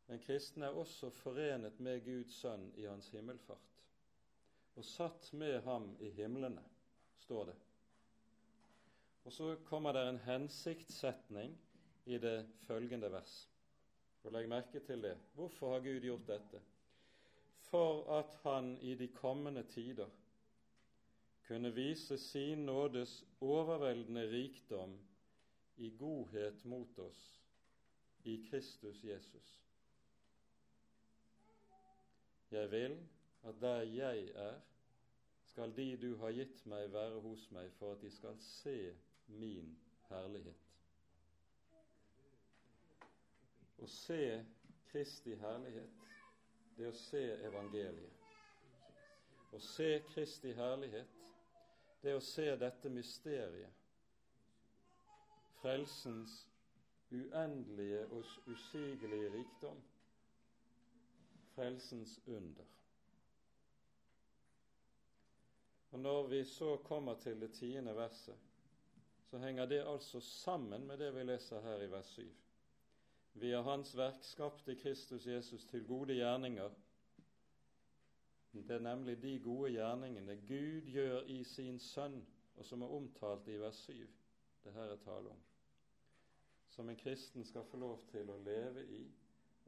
[0.10, 3.84] En kristen er også forenet med Guds sønn i hans himmelfart,
[4.76, 6.64] og satt med ham i himlene,
[7.18, 7.58] står det.
[9.24, 11.54] Og så kommer det en hensiktssetning
[12.06, 13.44] i det følgende vers.
[14.24, 15.18] Og Legg merke til det.
[15.34, 16.62] Hvorfor har Gud gjort dette?
[17.70, 20.10] For at Han i de kommende tider
[21.48, 25.00] kunne vise sin nådes overveldende rikdom
[25.78, 27.42] i godhet mot oss
[28.24, 29.66] i Kristus Jesus.
[32.52, 33.08] Jeg vil
[33.44, 34.60] at der jeg er,
[35.44, 38.96] skal de du har gitt meg, være hos meg, for at de skal se
[39.28, 39.78] min
[40.10, 40.69] herlighet.
[43.82, 44.46] Å se
[44.92, 46.00] Kristi herlighet,
[46.78, 48.26] det er å se evangeliet.
[49.54, 51.16] Å se Kristi herlighet,
[52.02, 53.76] det er å se dette mysteriet.
[55.60, 56.36] Frelsens
[57.12, 59.82] uendelige og usigelige rikdom.
[61.56, 62.66] Frelsens under.
[65.92, 68.38] Og Når vi så kommer til det tiende verset,
[69.30, 72.30] så henger det altså sammen med det vi leser her i vers 7.
[73.34, 76.70] Vi er Hans verk skapt i Kristus Jesus til gode gjerninger.
[78.52, 82.26] Det er nemlig de gode gjerningene Gud gjør i sin Sønn,
[82.56, 83.94] og som er omtalt i vers 7
[84.64, 85.40] det her er tale om,
[86.70, 89.00] som en kristen skal få lov til å leve i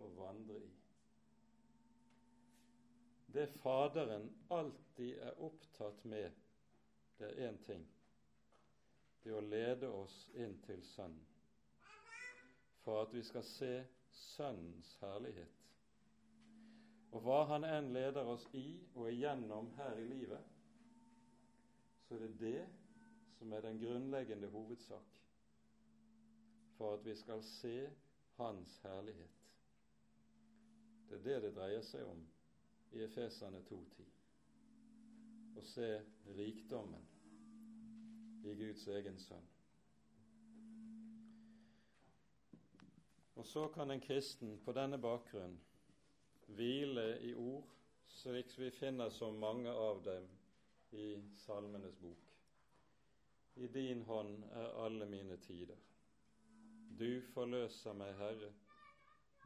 [0.03, 0.74] og vandre i.
[3.32, 6.32] Det Faderen alltid er opptatt med,
[7.18, 7.88] det er én ting
[9.24, 11.26] det er å lede oss inn til Sønnen,
[12.84, 13.73] for at vi skal se
[14.11, 15.57] Sønnens herlighet.
[17.11, 18.65] Og hva Han enn leder oss i
[18.95, 20.43] og igjennom her i livet,
[22.07, 22.67] så er det det
[23.38, 25.19] som er den grunnleggende hovedsak
[26.77, 27.75] for at vi skal se
[28.38, 29.38] Hans herlighet.
[31.09, 32.23] Det er det det dreier seg om
[32.95, 34.07] i Efesane 2.10.
[35.59, 35.89] Å se
[36.38, 37.07] rikdommen
[38.47, 39.51] i Guds egen sønn.
[43.36, 45.55] Og så kan en kristen på denne bakgrunn
[46.51, 47.67] hvile i ord,
[48.07, 50.27] slik vi finner så mange av dem
[50.91, 51.15] i
[51.45, 52.27] Salmenes bok.
[53.55, 55.79] I din hånd er alle mine tider.
[56.99, 58.51] Du forløser meg, Herre,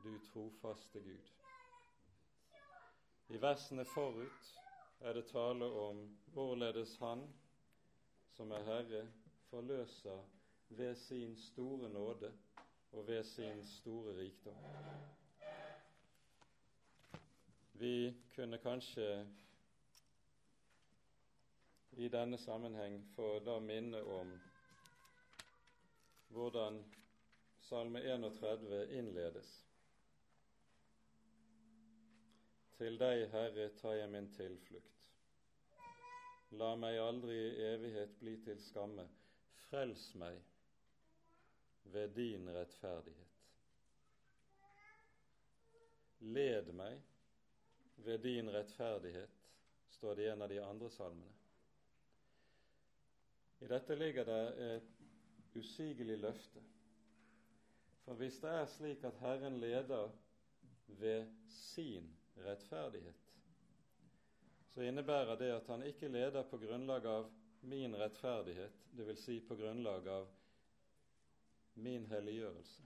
[0.04, 1.32] du trofaste Gud.
[3.34, 4.50] I versene forut
[5.02, 6.02] er det tale om
[6.34, 7.26] hvorledes Han
[8.36, 9.06] som er Herre,
[9.50, 10.26] forløser
[10.70, 12.34] ved sin store nåde
[12.96, 14.56] og ved sin store rikdom.
[17.74, 19.28] Vi kunne kanskje
[21.92, 24.32] i denne sammenheng få da minne om
[26.28, 26.84] hvordan
[27.60, 29.52] Salme 31 innledes.
[32.78, 35.08] Til deg, Herre, tar jeg min tilflukt.
[36.52, 39.08] La meg aldri i evighet bli til skamme.
[39.66, 40.44] Frels meg
[41.94, 43.32] ved din rettferdighet.
[46.20, 47.02] Led meg
[47.96, 49.42] ved din rettferdighet,
[49.90, 51.34] står det i en av de andre salmene.
[53.64, 54.40] I dette ligger det
[54.76, 54.90] et
[55.56, 56.64] usigelig løfte.
[58.06, 60.12] For hvis det er slik at Herren leder
[60.88, 62.10] ved sin
[62.46, 63.22] rettferdighet,
[64.74, 67.30] så innebærer det at han ikke leder på grunnlag av
[67.62, 69.24] min rettferdighet, dvs.
[69.24, 70.28] Si på grunnlag av
[71.76, 72.84] min helliggjørelse.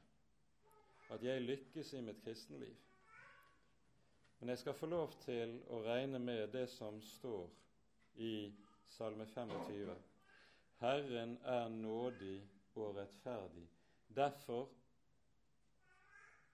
[1.09, 2.75] At jeg lykkes i mitt kristenliv.
[4.39, 7.49] Men jeg skal få lov til å regne med det som står
[8.15, 8.33] i
[8.89, 9.95] Salme 25.
[10.79, 12.37] Herren er nådig
[12.75, 13.67] og rettferdig.
[14.15, 14.69] Derfor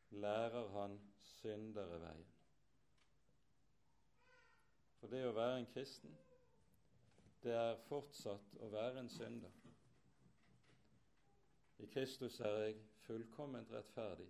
[0.09, 2.31] lærer han syndere veien.
[4.99, 6.15] For det å være en kristen,
[7.43, 9.53] det er fortsatt å være en synder.
[11.77, 14.27] I Kristus er jeg fullkomment rettferdig,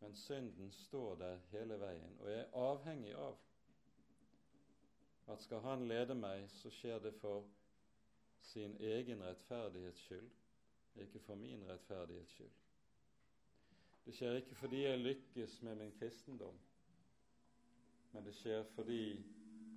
[0.00, 3.38] men synden står der hele veien, og jeg er avhengig av
[5.28, 7.44] at skal Han lede meg, så skjer det for
[8.40, 10.30] sin egen rettferdighets skyld,
[10.96, 12.54] ikke for min rettferdighets skyld.
[14.04, 16.60] Det skjer ikke fordi jeg lykkes med min kristendom,
[18.12, 19.02] men det skjer fordi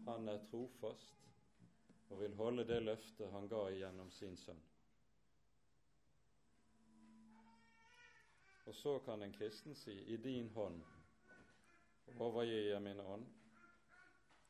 [0.07, 1.17] han er trofast
[2.09, 4.70] og vil holde det løftet han ga gjennom sin sønn.
[8.71, 10.77] Og så kan en kristen si, i din hånd
[12.23, 13.25] overgir jeg min ånd,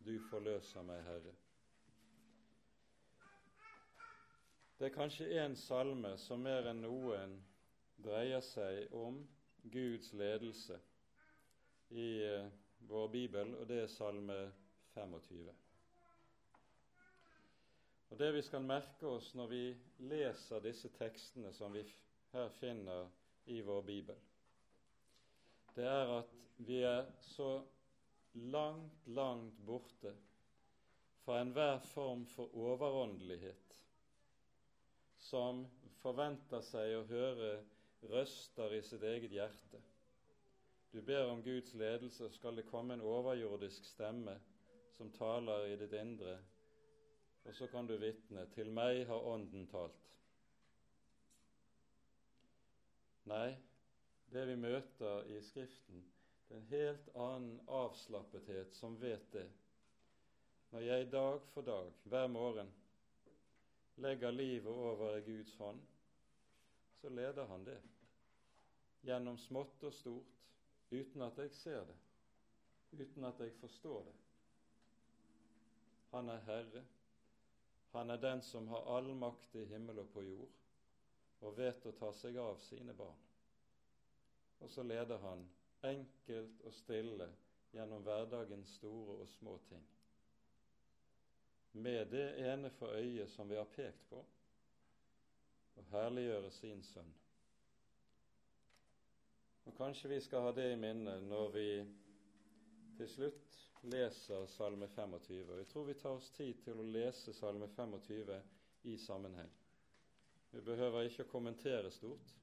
[0.06, 1.34] du forløser meg, Herre,
[4.78, 7.34] Det er kanskje én salme som mer enn noen
[8.02, 9.18] dreier seg om
[9.74, 10.78] Guds ledelse
[11.90, 12.48] i eh,
[12.90, 14.38] vår bibel, og det er Salme
[14.94, 15.50] 25.
[18.10, 19.64] Og Det vi skal merke oss når vi
[20.14, 21.86] leser disse tekstene som vi
[22.34, 23.10] her finner
[23.46, 24.18] i vår bibel,
[25.76, 27.62] det er at vi er så
[28.34, 30.14] langt, langt borte
[31.24, 33.78] fra enhver form for overåndelighet
[35.22, 35.64] som
[36.02, 37.52] forventer seg å høre
[38.12, 39.82] røster i sitt eget hjerte.
[40.92, 44.36] Du ber om Guds ledelse, og skal det komme en overjordisk stemme
[44.98, 46.40] som taler i ditt indre
[47.46, 50.10] og så kan du vitne 'Til meg har Ånden talt'.
[53.30, 53.54] Nei,
[54.34, 56.04] det vi møter i Skriften,
[56.48, 59.48] det er en helt annen avslappethet som vet det.
[60.72, 62.72] Når jeg dag for dag, hver morgen,
[64.02, 65.82] legger livet over i Guds hånd,
[67.02, 67.80] så leder Han det
[69.02, 70.42] gjennom smått og stort,
[70.92, 71.98] uten at jeg ser det,
[73.00, 74.18] uten at jeg forstår det.
[76.12, 76.84] Han er Herre.
[77.92, 80.61] Han er den som har all makt i himmel og på jord,
[81.42, 83.22] og vet å ta seg av sine barn.
[84.62, 85.48] Og så leder han
[85.90, 87.28] enkelt og stille
[87.74, 89.84] gjennom hverdagens store og små ting.
[91.72, 94.20] Med det ene for øyet som vi har pekt på,
[95.80, 97.14] å herliggjøre sin sønn.
[99.70, 101.68] Og Kanskje vi skal ha det i minne når vi
[102.98, 105.48] til slutt leser Salme 25.
[105.48, 108.36] Og jeg tror vi tar oss tid til å lese Salme 25
[108.92, 109.61] i sammenheng.
[110.52, 112.34] Vi behøver ikke å kommentere stort,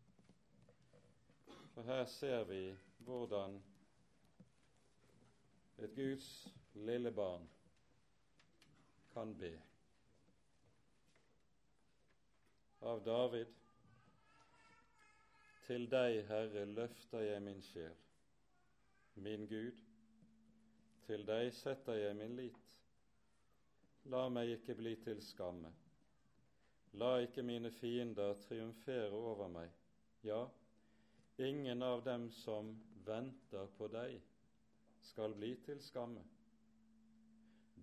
[1.74, 2.62] for her ser vi
[3.04, 3.58] hvordan
[5.78, 6.28] et Guds
[6.74, 7.44] lille barn
[9.12, 9.52] kan be.
[12.80, 13.52] Av David.
[15.66, 17.96] Til deg, Herre, løfter jeg min sjel.
[19.20, 19.82] Min Gud,
[21.04, 22.72] til deg setter jeg min lit.
[24.08, 25.74] La meg ikke bli til skamme.
[26.92, 29.70] La ikke mine fiender triumfere over meg.
[30.24, 30.46] Ja,
[31.38, 32.72] ingen av dem som
[33.06, 34.18] venter på deg,
[35.10, 36.24] skal bli til skamme.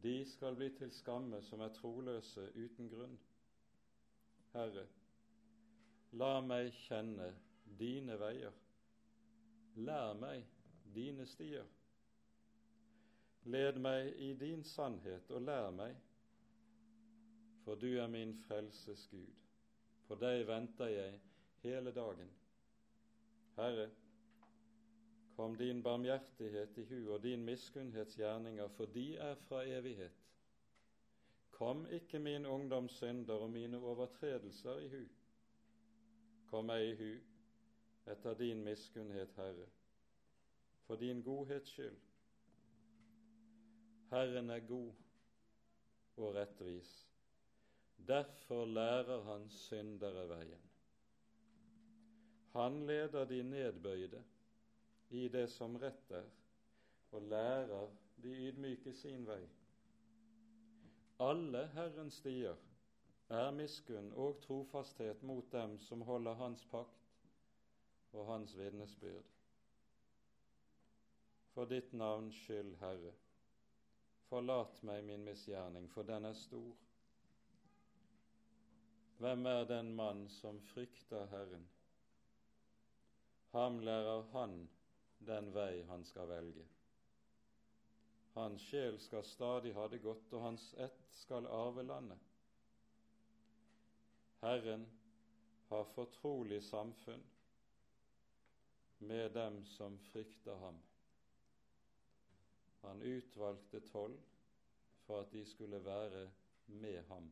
[0.03, 3.15] De skal bli til skamme som er troløse uten grunn.
[4.53, 4.85] Herre,
[6.19, 7.31] la meg kjenne
[7.79, 8.53] dine veier.
[9.75, 10.43] Lær meg
[10.95, 11.65] dine stier.
[13.45, 15.97] Led meg i din sannhet og lær meg,
[17.65, 19.33] for du er min frelses Gud.
[20.07, 21.19] På deg venter jeg
[21.63, 22.29] hele dagen.
[23.55, 23.89] Herre,
[25.35, 30.21] kom din barmhjertighet i hu og din miskunnhetsgjerninger, for de er fra evighet.
[31.51, 35.03] Kom ikke min ungdoms synder og mine overtredelser i hu.
[36.47, 37.13] Kom meg i hu
[38.11, 39.69] etter din miskunnhet, Herre,
[40.85, 41.97] for din godhets skyld
[44.09, 44.91] Herren er god
[46.17, 47.04] og rettvis.
[47.97, 50.61] Derfor lærer han syndere veien.
[52.53, 54.23] Han leder de nedbøyde
[55.09, 56.29] i det som rett er,
[57.11, 57.89] og lærer
[58.23, 59.41] de ydmyke sin vei.
[61.19, 62.55] Alle Herrens stier
[63.29, 67.13] er miskunn og trofasthet mot dem som holder Hans pakt
[68.13, 69.31] og Hans vitnesbyrd.
[71.55, 73.13] For ditt navns skyld, Herre,
[74.29, 76.84] Forlat meg min misgjerning, for den er stor.
[79.17, 81.67] Hvem er den mann som frykter Herren?
[83.51, 84.69] Ham lærer Han
[85.27, 86.65] den vei han skal velge.
[88.35, 92.19] Hans sjel skal stadig ha det godt, og hans ett skal arve landet.
[94.41, 94.83] Herren
[95.69, 97.23] har fortrolig samfunn
[98.99, 100.81] med dem som frykter ham.
[102.81, 104.19] Han utvalgte tolv
[105.07, 106.27] for at de skulle være
[106.67, 107.31] med ham.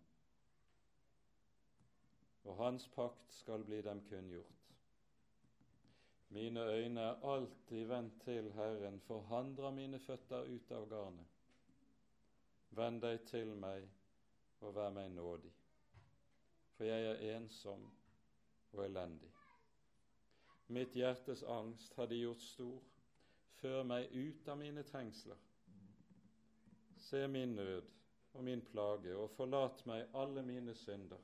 [2.44, 4.64] Og hans pakt skal bli dem kunngjort.
[6.34, 11.28] Mine øyne er alltid vendt til Herren, for han drar mine føtter ut av garnet.
[12.70, 13.86] Vend deg til meg
[14.62, 15.52] og vær meg nådig,
[16.74, 17.86] for jeg er ensom
[18.72, 19.30] og elendig.
[20.68, 22.82] Mitt hjertes angst har de gjort stor,
[23.64, 25.38] Før meg ut av mine trengsler.
[27.00, 27.92] Se min nød
[28.34, 31.22] og min plage, og forlat meg alle mine synder.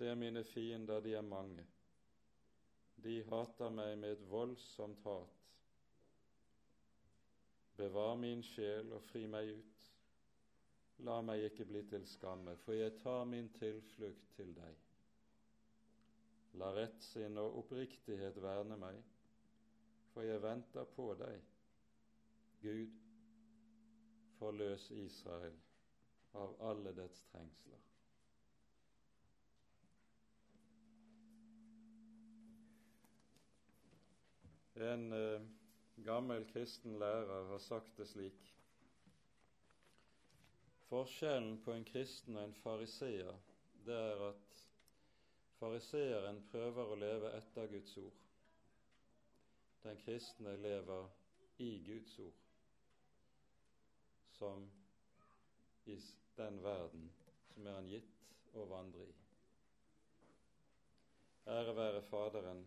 [0.00, 1.66] Se mine fiender, de er mange.
[3.04, 5.34] De hater meg med et voldsomt hat.
[7.76, 9.82] Bevar min sjel og fri meg ut.
[11.04, 14.80] La meg ikke bli til skamme, for jeg tar min tilflukt til deg.
[16.64, 19.04] La rettsinn og oppriktighet verne meg,
[20.14, 21.44] for jeg venter på deg.
[22.64, 22.96] Gud,
[24.40, 25.60] forløs Israel
[26.40, 27.89] av alle dets trengsler.
[34.80, 35.40] En eh,
[36.04, 38.46] gammel kristen lærer har sagt det slik
[40.88, 43.36] Forskjellen på en kristen og en fariseer,
[43.86, 44.56] det er at
[45.60, 48.16] fariseeren prøver å leve etter Guds ord.
[49.84, 51.06] Den kristne lever
[51.62, 52.42] i Guds ord,
[54.40, 54.66] som
[55.86, 56.00] i
[56.40, 57.06] den verden
[57.52, 59.16] som er han gitt å vandre i.
[61.54, 62.66] Ære være Faderen